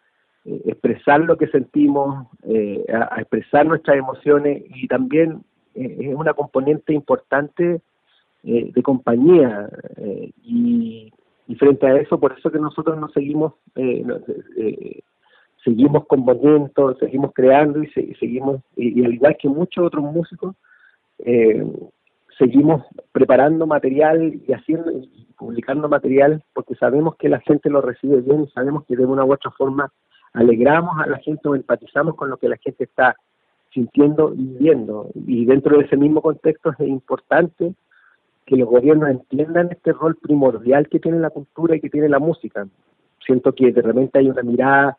eh, 0.44 0.62
expresar 0.66 1.20
lo 1.20 1.36
que 1.36 1.48
sentimos, 1.48 2.26
eh, 2.44 2.84
a, 2.92 3.20
expresar 3.20 3.66
nuestras 3.66 3.96
emociones 3.96 4.62
y 4.74 4.86
también 4.86 5.42
eh, 5.74 5.96
es 6.00 6.14
una 6.14 6.34
componente 6.34 6.92
importante 6.92 7.80
de 8.42 8.82
compañía. 8.82 9.70
Y, 10.42 11.10
frente 11.58 11.86
a 11.86 11.96
eso, 11.96 12.20
por 12.20 12.36
eso 12.36 12.50
que 12.50 12.58
nosotros 12.58 12.98
nos 12.98 13.12
seguimos, 13.12 13.54
seguimos 15.64 16.06
componiendo, 16.06 16.94
seguimos 16.98 17.32
creando 17.32 17.82
y, 17.82 17.88
seguimos, 17.90 18.60
y, 18.76 19.02
al 19.02 19.14
igual 19.14 19.36
que 19.38 19.48
muchos 19.48 19.86
otros 19.86 20.04
músicos, 20.04 20.54
eh, 21.20 21.64
seguimos 22.38 22.82
preparando 23.12 23.66
material 23.66 24.40
y 24.46 24.52
haciendo 24.52 24.90
y 24.90 25.26
publicando 25.36 25.88
material 25.88 26.42
porque 26.52 26.74
sabemos 26.74 27.16
que 27.16 27.28
la 27.28 27.40
gente 27.40 27.70
lo 27.70 27.80
recibe 27.80 28.20
bien, 28.20 28.48
sabemos 28.54 28.84
que 28.84 28.96
de 28.96 29.04
una 29.04 29.24
u 29.24 29.32
otra 29.32 29.50
forma 29.52 29.92
alegramos 30.32 30.98
a 31.00 31.06
la 31.06 31.18
gente 31.18 31.48
o 31.48 31.54
empatizamos 31.54 32.14
con 32.16 32.30
lo 32.30 32.36
que 32.36 32.48
la 32.48 32.56
gente 32.56 32.84
está 32.84 33.16
sintiendo 33.72 34.32
y 34.34 34.44
viviendo. 34.44 35.08
Y 35.26 35.44
dentro 35.44 35.78
de 35.78 35.84
ese 35.84 35.96
mismo 35.96 36.22
contexto 36.22 36.70
es 36.70 36.80
importante 36.80 37.74
que 38.46 38.56
los 38.56 38.68
gobiernos 38.68 39.10
entiendan 39.10 39.70
este 39.70 39.92
rol 39.92 40.16
primordial 40.16 40.88
que 40.88 41.00
tiene 41.00 41.18
la 41.18 41.30
cultura 41.30 41.76
y 41.76 41.80
que 41.80 41.90
tiene 41.90 42.08
la 42.08 42.18
música. 42.18 42.66
Siento 43.24 43.52
que 43.52 43.72
de 43.72 43.82
repente 43.82 44.18
hay 44.18 44.28
una 44.28 44.42
mirada 44.42 44.98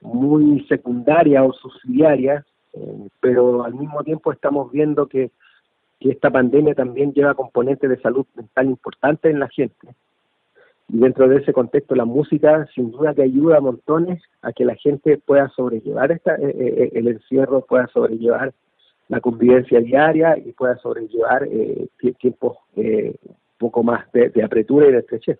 muy 0.00 0.64
secundaria 0.66 1.44
o 1.44 1.52
subsidiaria, 1.52 2.44
eh, 2.72 3.08
pero 3.20 3.64
al 3.64 3.74
mismo 3.74 4.02
tiempo 4.02 4.32
estamos 4.32 4.72
viendo 4.72 5.06
que 5.06 5.30
que 6.00 6.10
esta 6.10 6.30
pandemia 6.30 6.74
también 6.74 7.12
lleva 7.12 7.34
componentes 7.34 7.88
de 7.88 8.00
salud 8.00 8.26
mental 8.34 8.66
importantes 8.66 9.30
en 9.30 9.38
la 9.38 9.48
gente. 9.48 9.88
Y 10.88 10.98
dentro 10.98 11.28
de 11.28 11.36
ese 11.36 11.52
contexto, 11.52 11.94
la 11.94 12.04
música 12.04 12.66
sin 12.74 12.90
duda 12.90 13.14
que 13.14 13.22
ayuda 13.22 13.58
a 13.58 13.60
montones 13.60 14.20
a 14.42 14.52
que 14.52 14.64
la 14.64 14.74
gente 14.74 15.18
pueda 15.18 15.48
sobrellevar 15.50 16.10
esta, 16.10 16.34
eh, 16.34 16.54
eh, 16.56 16.90
el 16.94 17.06
encierro, 17.06 17.60
pueda 17.60 17.86
sobrellevar 17.88 18.52
la 19.10 19.20
convivencia 19.20 19.80
diaria 19.80 20.38
y 20.38 20.52
pueda 20.52 20.78
sobrellevar 20.78 21.42
eh, 21.50 21.88
tiempos 22.18 22.58
eh, 22.76 23.12
un 23.26 23.36
poco 23.58 23.82
más 23.82 24.10
de, 24.12 24.32
apretura 24.42 24.86
y 24.86 24.92
de 24.92 24.98
estrechez. 25.00 25.38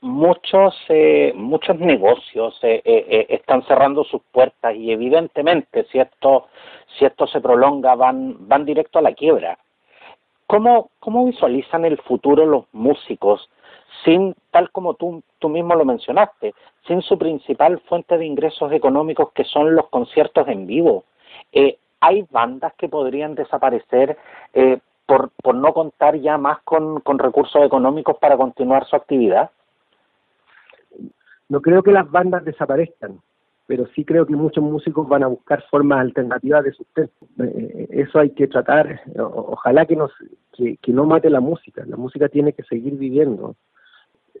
Muchos, 0.00 0.74
eh, 0.88 1.32
muchos 1.34 1.78
negocios 1.78 2.58
están 2.62 3.62
cerrando 3.66 4.04
sus 4.04 4.22
puertas 4.32 4.74
y 4.74 4.92
evidentemente 4.92 5.84
si 5.90 5.98
esto, 5.98 6.46
si 6.96 7.04
esto 7.04 7.26
se 7.26 7.40
prolonga 7.40 7.96
van, 7.96 8.48
van 8.48 8.64
directo 8.64 9.00
a 9.00 9.02
la 9.02 9.12
quiebra. 9.12 9.58
¿Cómo, 10.50 10.90
¿Cómo 10.98 11.26
visualizan 11.26 11.84
el 11.84 11.96
futuro 11.98 12.44
los 12.44 12.64
músicos 12.72 13.48
sin, 14.04 14.34
tal 14.50 14.72
como 14.72 14.94
tú, 14.94 15.22
tú 15.38 15.48
mismo 15.48 15.76
lo 15.76 15.84
mencionaste, 15.84 16.54
sin 16.88 17.02
su 17.02 17.16
principal 17.16 17.78
fuente 17.88 18.18
de 18.18 18.26
ingresos 18.26 18.72
económicos 18.72 19.30
que 19.30 19.44
son 19.44 19.76
los 19.76 19.88
conciertos 19.90 20.48
en 20.48 20.66
vivo? 20.66 21.04
Eh, 21.52 21.78
¿hay 22.00 22.26
bandas 22.32 22.74
que 22.74 22.88
podrían 22.88 23.36
desaparecer 23.36 24.18
eh, 24.52 24.80
por, 25.06 25.30
por 25.40 25.54
no 25.54 25.72
contar 25.72 26.16
ya 26.16 26.36
más 26.36 26.60
con, 26.62 26.98
con 26.98 27.20
recursos 27.20 27.62
económicos 27.62 28.18
para 28.18 28.36
continuar 28.36 28.84
su 28.86 28.96
actividad? 28.96 29.52
No 31.48 31.62
creo 31.62 31.84
que 31.84 31.92
las 31.92 32.10
bandas 32.10 32.44
desaparezcan, 32.44 33.20
pero 33.70 33.86
sí 33.94 34.04
creo 34.04 34.26
que 34.26 34.34
muchos 34.34 34.64
músicos 34.64 35.08
van 35.08 35.22
a 35.22 35.28
buscar 35.28 35.62
formas 35.70 36.00
alternativas 36.00 36.64
de 36.64 36.72
sustento. 36.72 37.12
Eh, 37.38 37.86
eso 37.90 38.18
hay 38.18 38.30
que 38.30 38.48
tratar, 38.48 39.00
ojalá 39.16 39.86
que, 39.86 39.94
nos, 39.94 40.10
que, 40.52 40.76
no 40.88 41.04
mate 41.04 41.30
la 41.30 41.38
música, 41.38 41.84
la 41.86 41.96
música 41.96 42.28
tiene 42.28 42.52
que 42.52 42.64
seguir 42.64 42.94
viviendo. 42.96 43.54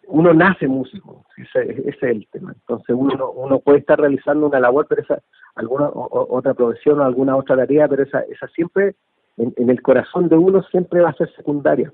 Uno 0.08 0.34
nace 0.34 0.66
músico, 0.66 1.26
ese, 1.36 1.88
es 1.88 2.02
el 2.02 2.26
tema. 2.32 2.54
Entonces 2.54 2.96
uno, 2.98 3.30
uno 3.30 3.60
puede 3.60 3.78
estar 3.78 4.00
realizando 4.00 4.48
una 4.48 4.58
labor, 4.58 4.86
pero 4.88 5.02
esa, 5.02 5.20
alguna 5.54 5.90
otra 5.94 6.52
profesión 6.54 6.98
o 6.98 7.04
alguna 7.04 7.36
otra 7.36 7.54
tarea, 7.54 7.86
pero 7.86 8.02
esa, 8.02 8.22
esa 8.22 8.48
siempre, 8.48 8.96
en 9.36 9.70
el 9.70 9.80
corazón 9.80 10.28
de 10.28 10.38
uno 10.38 10.60
siempre 10.72 11.02
va 11.02 11.10
a 11.10 11.14
ser 11.14 11.32
secundaria. 11.36 11.92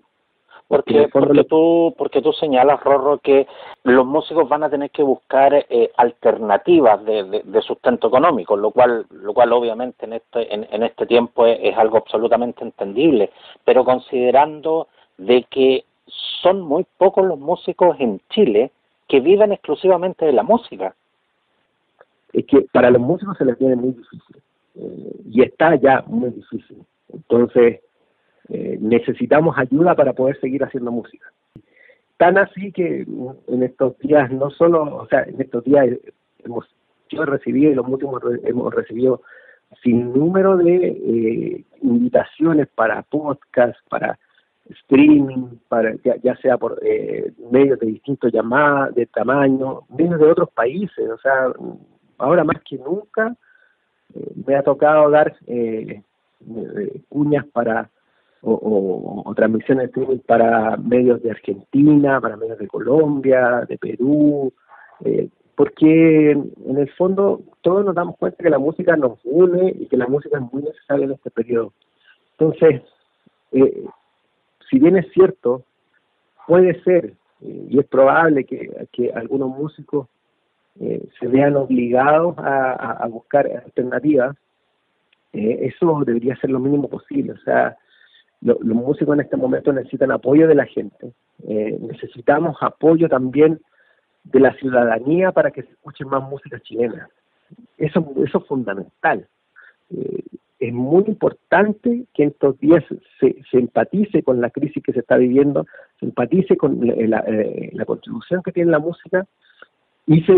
Porque, 0.69 1.09
porque, 1.13 1.45
tú, 1.45 1.95
porque 1.97 2.21
tú 2.21 2.33
señalas, 2.33 2.83
Rorro, 2.83 3.19
que 3.19 3.47
los 3.85 4.05
músicos 4.05 4.49
van 4.49 4.65
a 4.65 4.71
tener 4.71 4.91
que 4.91 5.05
buscar 5.05 5.55
eh, 5.55 5.93
alternativas 5.97 7.05
de, 7.05 7.43
de, 7.45 7.63
sustento 7.63 8.09
económico, 8.09 8.57
lo 8.57 8.73
cual, 8.73 9.07
lo 9.11 9.33
cual 9.33 9.53
obviamente 9.53 10.07
en 10.07 10.15
este, 10.15 10.53
en, 10.53 10.83
este 10.83 11.07
tiempo 11.07 11.47
es, 11.47 11.77
algo 11.79 11.99
absolutamente 11.99 12.65
entendible, 12.65 13.31
pero 13.65 13.85
considerando 13.85 14.89
de 15.19 15.45
que 15.45 15.85
son 16.43 16.63
muy 16.63 16.85
pocos 16.99 17.25
los 17.25 17.39
músicos 17.39 17.97
en 18.01 18.21
Chile 18.31 18.73
que 19.07 19.21
viven 19.21 19.53
exclusivamente 19.53 20.27
de 20.27 20.33
la 20.33 20.43
música. 20.43 20.97
Es 22.33 22.45
que 22.45 22.63
para 22.73 22.91
los 22.91 23.01
músicos 23.01 23.39
se 23.39 23.45
les 23.45 23.57
viene 23.57 23.77
muy 23.77 23.93
difícil, 23.93 24.43
eh, 24.75 25.13
y 25.31 25.43
está 25.43 25.77
ya 25.77 26.03
muy 26.09 26.31
difícil. 26.31 26.85
Entonces, 27.13 27.81
eh, 28.49 28.79
necesitamos 28.81 29.59
ayuda 29.59 29.95
para 29.95 30.13
poder 30.13 30.39
seguir 30.41 30.63
haciendo 30.63 30.93
música. 30.93 31.33
Tan 32.17 32.39
así 32.39 32.73
que 32.73 33.05
en 33.49 33.63
estos 33.63 33.99
días, 33.99 34.31
no 34.31 34.51
solo, 34.51 34.83
o 34.83 35.07
sea, 35.09 35.25
en 35.25 35.41
estos 35.41 35.65
días 35.65 35.89
hemos, 36.45 36.65
yo 37.11 37.23
he 37.23 37.27
recibido 37.27 37.73
y 37.73 37.75
los 37.75 37.87
músicos 37.87 38.23
hemos 38.45 38.73
recibido 38.73 39.23
sin 39.83 40.13
número 40.13 40.57
de 40.57 40.77
eh, 40.77 41.65
invitaciones 41.83 42.69
para 42.69 43.03
podcast, 43.03 43.77
para 43.89 44.19
streaming, 44.71 45.59
para 45.69 45.95
ya, 46.23 46.37
sea 46.37 46.57
por 46.57 46.79
eh, 46.83 47.33
medios 47.51 47.79
de 47.81 47.87
distintos 47.87 48.33
llamadas, 48.33 48.95
de 48.95 49.07
tamaño, 49.07 49.83
medios 49.91 50.21
de 50.21 50.27
otros 50.27 50.51
países. 50.51 51.11
O 51.11 51.19
sea, 51.19 51.53
ahora 52.19 52.45
más 52.45 52.63
que 52.63 52.79
nunca 52.79 53.37
me 54.47 54.55
ha 54.55 54.63
tocado 54.63 55.11
dar 55.11 55.37
cuñas 57.09 57.45
para 57.53 57.91
o, 58.49 59.23
o, 59.25 59.35
transmisiones 59.35 59.91
de 59.93 60.19
para 60.25 60.77
medios 60.77 61.21
de 61.23 61.33
Argentina, 61.33 62.21
para 62.21 62.37
medios 62.37 62.59
de 62.59 62.69
Colombia, 62.69 63.67
de 63.69 63.77
Perú, 63.77 64.53
eh, 65.05 65.29
porque 65.57 66.31
en 66.31 66.79
el 66.79 66.89
fondo 66.93 67.41
todos 67.63 67.85
nos 67.85 67.95
damos 67.95 68.17
cuenta 68.17 68.43
que 68.43 68.51
la 68.51 68.59
música 68.59 68.97
nos 68.97 69.19
une 69.25 69.75
y 69.77 69.87
que 69.87 69.97
la 69.97 70.07
música 70.07 70.39
es 70.39 70.53
muy 70.53 70.63
necesaria 70.63 71.07
en 71.07 71.13
este 71.13 71.31
periodo. 71.31 71.73
Entonces, 72.39 72.83
eh, 73.51 73.85
si 74.71 74.79
bien 74.79 74.97
es 74.97 75.11
cierto, 75.13 75.65
puede 76.47 76.81
ser 76.85 77.15
eh, 77.41 77.67
y 77.69 77.81
es 77.81 77.87
probable 77.87 78.45
que, 78.45 78.87
que 78.93 79.11
algunos 79.13 79.49
músicos 79.49 80.09
se 80.79 81.27
vean 81.27 81.57
obligados 81.57 82.35
a 82.37 83.07
buscar 83.11 83.47
alternativas, 83.65 84.37
eso 85.33 86.03
debería 86.05 86.37
ser 86.37 86.51
lo 86.51 86.61
mínimo 86.61 86.87
posible. 86.87 87.33
O 87.33 87.39
sea, 87.39 87.79
los 88.41 88.61
músicos 88.63 89.15
en 89.15 89.21
este 89.21 89.37
momento 89.37 89.73
necesitan 89.73 90.13
apoyo 90.13 90.47
de 90.47 90.55
la 90.55 90.67
gente. 90.67 91.13
Eh, 91.47 91.79
necesitamos 91.81 92.57
apoyo 92.61 93.09
también 93.09 93.61
de 94.25 94.41
la 94.41 94.55
ciudadanía 94.55 95.33
para 95.33 95.51
que 95.51 95.63
se 95.63 95.71
escuche 95.71 96.05
más 96.05 96.23
música 96.23 96.61
chilena. 96.61 97.09
Eso, 97.79 98.13
eso 98.25 98.39
es 98.39 98.47
fundamental. 98.47 99.27
Eh, 99.91 100.23
es 100.59 100.73
muy 100.73 101.05
importante 101.07 102.07
que 102.15 102.25
estos 102.25 102.59
días 102.59 102.83
se, 103.21 103.37
se, 103.51 103.59
empatice 103.59 104.23
con 104.23 104.41
la 104.41 104.51
crisis 104.51 104.83
que 104.83 104.93
se 104.93 105.01
está 105.01 105.17
viviendo, 105.17 105.67
se 106.01 106.07
empatice 106.07 106.57
con 106.57 106.81
la, 106.81 107.19
eh, 107.27 107.71
la 107.73 107.85
contribución 107.85 108.43
que 108.43 108.53
tiene 108.53 108.71
la 108.71 108.79
música 108.79 109.27
y 110.07 110.23
se, 110.23 110.33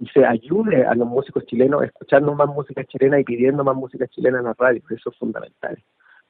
y 0.00 0.06
se 0.12 0.26
ayude 0.26 0.84
a 0.84 0.94
los 0.94 1.08
músicos 1.08 1.46
chilenos 1.46 1.82
escuchando 1.84 2.34
más 2.34 2.48
música 2.48 2.84
chilena 2.84 3.18
y 3.18 3.24
pidiendo 3.24 3.64
más 3.64 3.74
música 3.74 4.06
chilena 4.08 4.38
en 4.38 4.44
la 4.44 4.54
radio. 4.58 4.82
Eso 4.90 5.10
es 5.10 5.16
fundamental. 5.16 5.78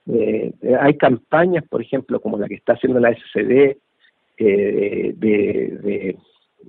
Eh, 0.07 0.53
hay 0.81 0.97
campañas, 0.97 1.65
por 1.69 1.83
ejemplo, 1.83 2.21
como 2.21 2.39
la 2.39 2.49
que 2.49 2.55
está 2.55 2.75
haciendo 2.75 3.01
la 3.01 3.15
SCD, 3.15 3.77
eh, 4.39 5.15
de, 5.17 6.17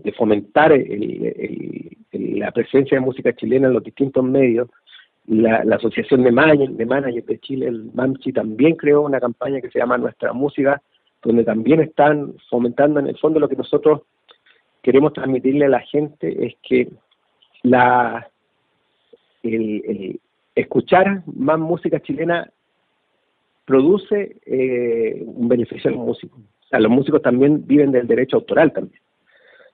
de, 0.04 0.12
fomentar 0.14 0.72
la 2.12 2.52
presencia 2.52 2.98
de 2.98 3.06
música 3.06 3.34
chilena 3.34 3.68
en 3.68 3.74
los 3.74 3.84
distintos 3.84 4.24
medios. 4.24 4.70
La, 5.28 5.60
Asociación 5.76 6.24
de, 6.24 6.32
de 6.32 6.86
Managers 6.86 7.26
de 7.26 7.40
Chile, 7.40 7.68
el 7.68 7.92
MAMCHI, 7.94 8.34
también 8.34 8.76
creó 8.76 9.02
una 9.02 9.20
campaña 9.20 9.62
que 9.62 9.70
se 9.70 9.80
llama 9.80 9.98
Nuestra 9.98 10.34
Música, 10.34 10.82
donde 11.24 11.44
también 11.46 11.80
están 11.80 12.34
fomentando 12.50 13.00
en 13.00 13.08
el 13.08 13.18
fondo 13.18 13.40
lo 13.40 13.48
que 13.48 13.56
nosotros 13.56 14.02
queremos 14.84 15.14
transmitirle 15.14 15.66
a 15.66 15.70
la 15.70 15.80
gente 15.80 16.46
es 16.46 16.56
que 16.62 16.90
la 17.64 18.30
el 19.42 20.20
escuchar 20.56 21.24
más 21.26 21.60
música 21.60 22.00
chilena 22.00 22.50
produce 23.66 24.38
eh, 24.46 25.24
un 25.26 25.48
beneficio 25.48 25.90
a 25.90 25.94
los 25.94 26.06
músicos. 26.06 26.40
O 26.40 26.68
sea, 26.68 26.80
los 26.80 26.92
músicos 26.92 27.22
también 27.22 27.66
viven 27.66 27.92
del 27.92 28.08
derecho 28.08 28.38
autoral 28.38 28.72
también. 28.72 29.02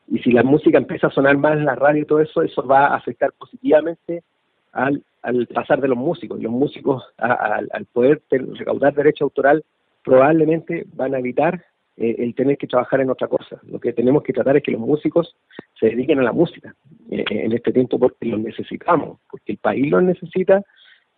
Y 0.08 0.20
si 0.20 0.32
la 0.32 0.44
música 0.44 0.78
empieza 0.78 1.08
a 1.08 1.12
sonar 1.12 1.38
más 1.38 1.54
en 1.54 1.66
la 1.66 1.76
radio 1.76 2.02
y 2.02 2.06
todo 2.06 2.20
eso, 2.20 2.42
eso 2.42 2.66
va 2.66 2.88
a 2.88 2.96
afectar 2.96 3.32
positivamente 3.34 4.24
al, 4.72 5.04
al 5.22 5.48
pasar 5.48 5.82
de 5.82 5.88
los 5.88 5.98
músicos. 5.98 6.42
Los 6.42 6.52
músicos, 6.52 7.04
al 7.18 7.86
poder 7.94 8.22
recaudar 8.30 8.94
derecho 8.94 9.26
autoral, 9.26 9.64
probablemente 10.04 10.86
van 10.94 11.14
a 11.14 11.20
evitar 11.20 11.64
eh, 12.00 12.16
el 12.20 12.34
tener 12.34 12.58
que 12.58 12.68
trabajar 12.68 13.02
en 13.02 13.10
otra 13.10 13.28
cosa. 13.28 13.60
Lo 13.64 13.78
que 13.78 13.92
tenemos 13.92 14.24
que 14.24 14.32
tratar 14.32 14.56
es 14.56 14.64
que 14.64 14.72
los 14.72 14.80
músicos 14.80 15.36
se 15.78 15.88
dediquen 15.88 16.20
a 16.20 16.24
la 16.24 16.32
música 16.32 16.74
eh, 17.12 17.26
en 17.30 17.52
este 17.52 17.74
tiempo 17.74 18.00
porque 18.00 18.26
lo 18.26 18.38
necesitamos, 18.38 19.20
porque 19.30 19.52
el 19.52 19.58
país 19.58 19.92
lo 19.92 20.00
necesita 20.00 20.64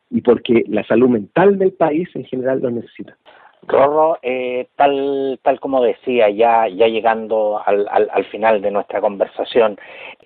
y 0.10 0.22
porque 0.22 0.63
la 0.67 0.84
salud 0.86 1.10
mental 1.10 1.60
del 1.60 1.74
país 1.74 2.10
en 2.15 2.26
general 2.26 2.62
lo 2.62 2.72
necesita. 2.72 3.15
Rorro, 3.67 4.17
eh, 4.24 4.70
tal, 4.76 5.39
tal 5.44 5.60
como 5.60 5.84
decía, 5.84 6.32
ya, 6.32 6.67
ya 6.67 6.88
llegando 6.88 7.62
al, 7.63 7.88
al, 7.88 8.26
final 8.26 8.60
de 8.63 8.72
nuestra 8.72 9.02
conversación, 9.02 9.78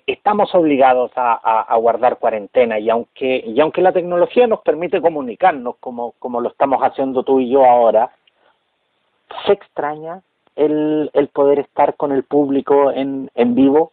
estamos 0.06 0.54
obligados 0.54 1.12
a, 1.16 1.34
a, 1.34 1.76
guardar 1.76 2.16
cuarentena 2.16 2.78
y 2.78 2.88
aunque, 2.88 3.44
y 3.46 3.60
aunque 3.60 3.82
la 3.82 3.92
tecnología 3.92 4.46
nos 4.46 4.60
permite 4.60 5.02
comunicarnos 5.02 5.76
como, 5.80 6.12
como 6.12 6.40
lo 6.40 6.48
estamos 6.48 6.80
haciendo 6.80 7.24
tú 7.24 7.40
y 7.40 7.50
yo 7.50 7.66
ahora, 7.66 8.10
¿se 9.44 9.52
extraña 9.52 10.22
el, 10.56 11.10
el 11.12 11.28
poder 11.28 11.60
estar 11.60 11.96
con 11.96 12.12
el 12.12 12.24
público 12.24 12.92
en, 12.92 13.30
en 13.34 13.54
vivo? 13.54 13.92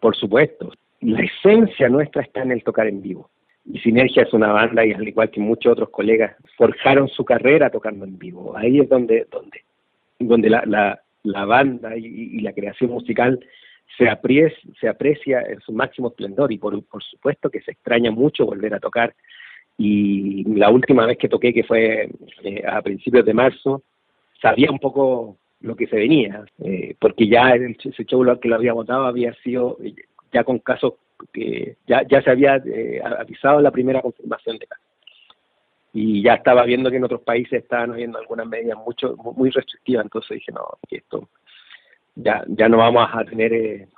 Por 0.00 0.16
supuesto, 0.16 0.72
la 1.00 1.20
esencia 1.20 1.88
nuestra 1.88 2.22
está 2.22 2.42
en 2.42 2.52
el 2.52 2.62
tocar 2.62 2.86
en 2.86 3.02
vivo. 3.02 3.28
Y 3.64 3.78
Sinergia 3.78 4.24
es 4.24 4.32
una 4.32 4.52
banda 4.52 4.84
y 4.84 4.92
al 4.92 5.06
igual 5.06 5.30
que 5.30 5.40
muchos 5.40 5.72
otros 5.72 5.90
colegas 5.90 6.34
forjaron 6.56 7.08
su 7.08 7.24
carrera 7.24 7.70
tocando 7.70 8.04
en 8.04 8.18
vivo. 8.18 8.56
Ahí 8.56 8.80
es 8.80 8.88
donde 8.88 9.26
donde 9.30 9.62
donde 10.18 10.50
la, 10.50 10.62
la, 10.66 11.00
la 11.24 11.44
banda 11.44 11.96
y, 11.96 12.40
la 12.40 12.52
creación 12.52 12.90
musical 12.90 13.40
se 13.96 14.08
aprecia, 14.08 14.58
se 14.80 14.88
aprecia 14.88 15.42
en 15.42 15.60
su 15.60 15.72
máximo 15.72 16.08
esplendor 16.08 16.52
y 16.52 16.58
por, 16.58 16.82
por 16.84 17.02
supuesto 17.02 17.50
que 17.50 17.60
se 17.60 17.72
extraña 17.72 18.10
mucho 18.10 18.46
volver 18.46 18.74
a 18.74 18.80
tocar. 18.80 19.14
Y 19.78 20.44
la 20.54 20.70
última 20.70 21.06
vez 21.06 21.18
que 21.18 21.28
toqué, 21.28 21.52
que 21.52 21.64
fue 21.64 22.10
eh, 22.42 22.62
a 22.66 22.80
principios 22.82 23.24
de 23.24 23.34
marzo, 23.34 23.82
sabía 24.42 24.70
un 24.70 24.80
poco 24.80 25.38
lo 25.60 25.76
que 25.76 25.86
se 25.86 25.96
venía, 25.96 26.44
eh, 26.64 26.96
porque 26.98 27.28
ya 27.28 27.52
el, 27.52 27.76
ese 27.82 28.04
show 28.04 28.26
que 28.40 28.48
lo 28.48 28.56
había 28.56 28.72
votado 28.72 29.06
había 29.06 29.32
sido 29.36 29.78
ya 30.32 30.44
con 30.44 30.58
casos 30.58 30.94
que 31.32 31.76
ya, 31.86 32.02
ya 32.08 32.20
se 32.20 32.30
había 32.30 32.56
eh, 32.56 33.00
avisado 33.00 33.60
la 33.60 33.70
primera 33.70 34.02
confirmación 34.02 34.58
de 34.58 34.66
casos. 34.66 34.84
Y 35.94 36.22
ya 36.22 36.34
estaba 36.34 36.64
viendo 36.64 36.90
que 36.90 36.96
en 36.96 37.04
otros 37.04 37.20
países 37.20 37.62
estaban 37.62 37.92
habiendo 37.92 38.18
algunas 38.18 38.46
medidas 38.46 38.78
mucho 38.78 39.14
muy 39.36 39.50
restrictivas, 39.50 40.04
entonces 40.04 40.36
dije, 40.38 40.52
no, 40.52 40.66
esto 40.90 41.28
ya, 42.16 42.44
ya 42.48 42.68
no 42.68 42.78
vamos 42.78 43.08
a 43.12 43.24
tener 43.24 43.52
eh, 43.52 43.88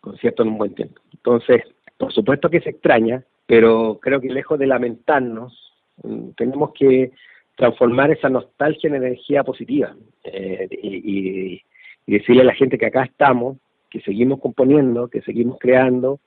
conciertos 0.00 0.46
en 0.46 0.52
un 0.52 0.58
buen 0.58 0.74
tiempo. 0.74 1.00
Entonces, 1.12 1.62
por 1.96 2.12
supuesto 2.12 2.48
que 2.48 2.60
se 2.60 2.70
extraña, 2.70 3.24
pero 3.46 3.98
creo 4.00 4.20
que 4.20 4.28
lejos 4.28 4.58
de 4.58 4.66
lamentarnos, 4.66 5.72
mm, 6.02 6.30
tenemos 6.36 6.72
que 6.74 7.12
transformar 7.56 8.10
esa 8.10 8.28
nostalgia 8.28 8.88
en 8.88 8.96
energía 8.96 9.44
positiva 9.44 9.94
eh, 10.24 10.68
y, 10.70 11.62
y, 12.06 12.12
decirle 12.12 12.42
a 12.42 12.46
la 12.46 12.54
gente 12.54 12.78
que 12.78 12.86
acá 12.86 13.04
estamos, 13.04 13.58
que 13.88 14.00
seguimos 14.00 14.40
componiendo, 14.40 15.08
que 15.08 15.22
seguimos 15.22 15.58
creando, 15.58 16.20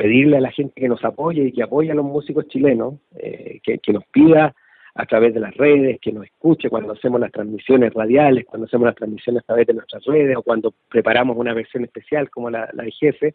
pedirle 0.00 0.38
a 0.38 0.40
la 0.40 0.50
gente 0.50 0.80
que 0.80 0.88
nos 0.88 1.04
apoye 1.04 1.48
y 1.48 1.52
que 1.52 1.62
apoye 1.62 1.90
a 1.90 1.94
los 1.94 2.06
músicos 2.06 2.48
chilenos, 2.48 2.94
eh, 3.18 3.60
que, 3.62 3.92
nos 3.92 4.04
pida 4.06 4.54
a 4.94 5.04
través 5.04 5.34
de 5.34 5.40
las 5.40 5.54
redes, 5.54 6.00
que 6.00 6.10
nos 6.10 6.24
escuche 6.24 6.70
cuando 6.70 6.94
hacemos 6.94 7.20
las 7.20 7.30
transmisiones 7.30 7.92
radiales, 7.92 8.46
cuando 8.46 8.66
hacemos 8.66 8.86
las 8.86 8.94
transmisiones 8.94 9.42
a 9.42 9.46
través 9.46 9.66
de 9.66 9.74
nuestras 9.74 10.02
redes 10.06 10.36
o 10.38 10.42
cuando 10.42 10.72
preparamos 10.88 11.36
una 11.36 11.52
versión 11.52 11.84
especial 11.84 12.30
como 12.30 12.48
la, 12.48 12.70
la 12.72 12.84
de 12.84 12.92
jefe, 12.92 13.34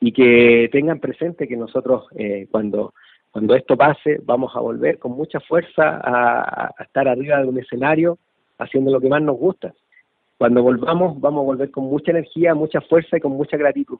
y 0.00 0.10
que 0.10 0.68
tengan 0.72 0.98
presente 0.98 1.46
que 1.46 1.56
nosotros 1.56 2.06
eh, 2.16 2.48
cuando 2.50 2.92
cuando 3.32 3.54
esto 3.54 3.76
pase 3.76 4.20
vamos 4.22 4.54
a 4.54 4.60
volver 4.60 4.98
con 4.98 5.12
mucha 5.12 5.40
fuerza 5.40 6.00
a, 6.04 6.70
estar 6.84 7.08
arriba 7.08 7.40
de 7.40 7.48
un 7.48 7.58
escenario 7.58 8.18
haciendo 8.58 8.92
lo 8.92 9.00
que 9.00 9.08
más 9.08 9.22
nos 9.22 9.38
gusta. 9.38 9.72
Cuando 10.36 10.62
volvamos 10.62 11.18
vamos 11.18 11.40
a 11.40 11.46
volver 11.46 11.70
con 11.70 11.84
mucha 11.84 12.10
energía, 12.10 12.54
mucha 12.54 12.82
fuerza 12.82 13.16
y 13.16 13.20
con 13.20 13.32
mucha 13.32 13.56
gratitud. 13.56 13.98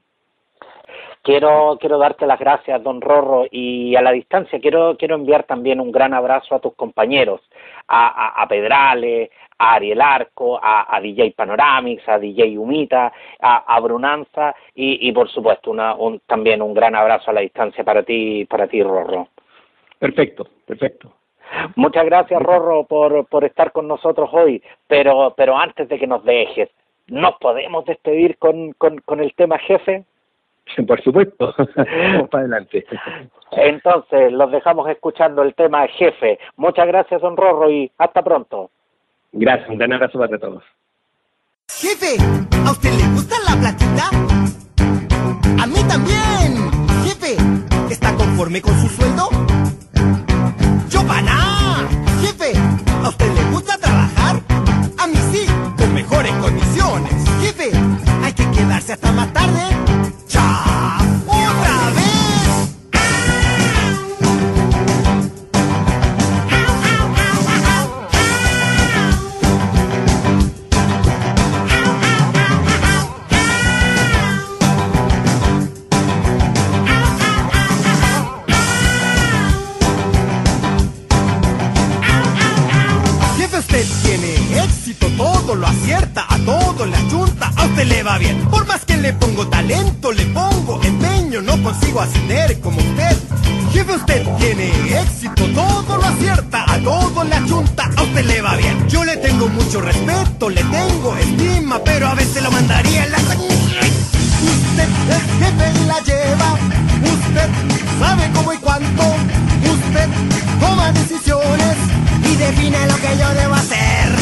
Quiero, 1.22 1.78
quiero 1.80 1.98
darte 1.98 2.26
las 2.26 2.40
gracias, 2.40 2.82
don 2.82 3.00
Rorro, 3.00 3.46
y 3.48 3.94
a 3.94 4.02
la 4.02 4.11
distancia 4.11 4.58
quiero, 4.61 4.96
quiero 4.96 5.14
enviar 5.14 5.44
también 5.44 5.80
un 5.80 5.92
gran 5.92 6.14
abrazo 6.14 6.56
a 6.56 6.58
tus 6.58 6.74
compañeros, 6.74 7.40
a, 7.87 8.42
a, 8.42 8.48
Pedrale, 8.48 9.30
a 9.56 9.74
Ariel 9.74 10.00
Arco, 10.00 10.58
a, 10.61 10.96
a, 10.96 11.00
DJ 11.00 11.35
Panoramix, 11.37 12.08
a 12.08 12.18
DJ 12.18 12.58
Humita, 12.58 13.12
a, 13.40 13.80
Brunanza 13.80 14.52
y, 14.74 15.08
y 15.08 15.12
por 15.12 15.28
supuesto 15.28 15.70
una, 15.70 15.94
un, 15.94 16.20
también 16.26 16.61
un 16.61 16.74
gran 16.74 16.96
abrazo 16.96 17.30
a 17.30 17.35
la 17.35 17.42
distancia 17.42 17.85
para 17.85 18.02
ti, 18.02 18.44
para 18.46 18.66
ti 18.66 18.82
Rorro. 18.82 19.28
Perfecto, 20.00 20.48
perfecto. 20.66 21.12
Muchas 21.76 22.04
gracias 22.04 22.42
Rorro 22.42 22.82
por, 22.82 23.26
por 23.26 23.44
estar 23.44 23.70
con 23.70 23.87
nosotros 23.87 24.28
hoy, 24.32 24.61
pero, 24.88 25.35
pero 25.37 25.56
antes 25.56 25.88
de 25.88 26.00
que 26.00 26.06
nos 26.08 26.24
dejes, 26.24 26.68
¿nos 27.06 27.37
podemos 27.37 27.85
despedir 27.85 28.38
con, 28.38 28.72
con, 28.72 28.98
con 29.02 29.20
el 29.20 29.32
tema 29.35 29.58
jefe? 29.58 30.04
Por 30.87 31.03
supuesto, 31.03 31.55
vamos 31.77 32.29
para 32.31 32.44
adelante. 32.44 32.85
Entonces, 33.53 34.33
los 34.33 34.51
dejamos 34.51 34.88
escuchando 34.88 35.42
el 35.42 35.55
tema 35.55 35.87
jefe. 35.88 36.38
Muchas 36.57 36.87
gracias, 36.87 37.20
don 37.20 37.37
Rorro, 37.37 37.70
y 37.70 37.90
hasta 37.98 38.22
pronto. 38.22 38.70
Gracias, 39.33 39.68
un 39.68 39.79
gran 39.79 39.92
abrazo 39.92 40.18
para 40.18 40.38
todos. 40.38 40.62
Jefe, 41.68 42.16
¿a 42.66 42.70
usted 42.70 42.90
le 42.90 43.14
gusta 43.14 43.37
la 43.48 43.61
platita? 43.61 44.09
A 45.62 45.66
mí 45.66 45.81
también. 45.88 46.70
Jefe, 47.05 47.37
¿está 47.90 48.14
conforme 48.14 48.61
con 48.61 48.75
su 48.75 48.88
sueldo? 48.88 49.12
Pongo 90.33 90.81
empeño, 90.83 91.40
no 91.42 91.62
consigo 91.62 92.01
ascender 92.01 92.59
como 92.61 92.79
usted. 92.79 93.16
Jefe, 93.73 93.92
usted 93.95 94.27
tiene 94.38 94.71
éxito, 95.01 95.45
todo 95.55 95.97
lo 95.97 96.05
acierta, 96.05 96.64
a 96.71 96.79
todo 96.79 97.25
le 97.25 97.40
junta, 97.40 97.90
a 97.97 98.03
usted 98.03 98.25
le 98.25 98.42
va 98.42 98.57
bien. 98.57 98.88
Yo 98.88 99.05
le 99.05 99.16
tengo 99.16 99.49
mucho 99.49 99.81
respeto, 99.81 100.51
le 100.51 100.62
tengo 100.64 101.16
estima, 101.16 101.79
pero 101.85 102.09
a 102.09 102.14
veces 102.14 102.42
lo 102.42 102.51
mandaría 102.51 103.05
en 103.05 103.12
la... 103.12 103.18
Usted 103.18 104.88
es 105.11 105.23
jefe 105.38 105.81
y 105.81 105.87
la 105.87 106.01
lleva, 106.01 106.55
usted 107.05 107.49
sabe 108.01 108.31
cómo 108.35 108.53
y 108.53 108.59
cuánto, 108.59 109.03
usted 109.03 110.09
toma 110.61 110.92
decisiones 110.92 111.77
y 112.31 112.37
define 112.37 112.87
lo 112.87 112.97
que 112.97 113.18
yo 113.18 113.35
debo 113.35 113.55
hacer. 113.55 114.21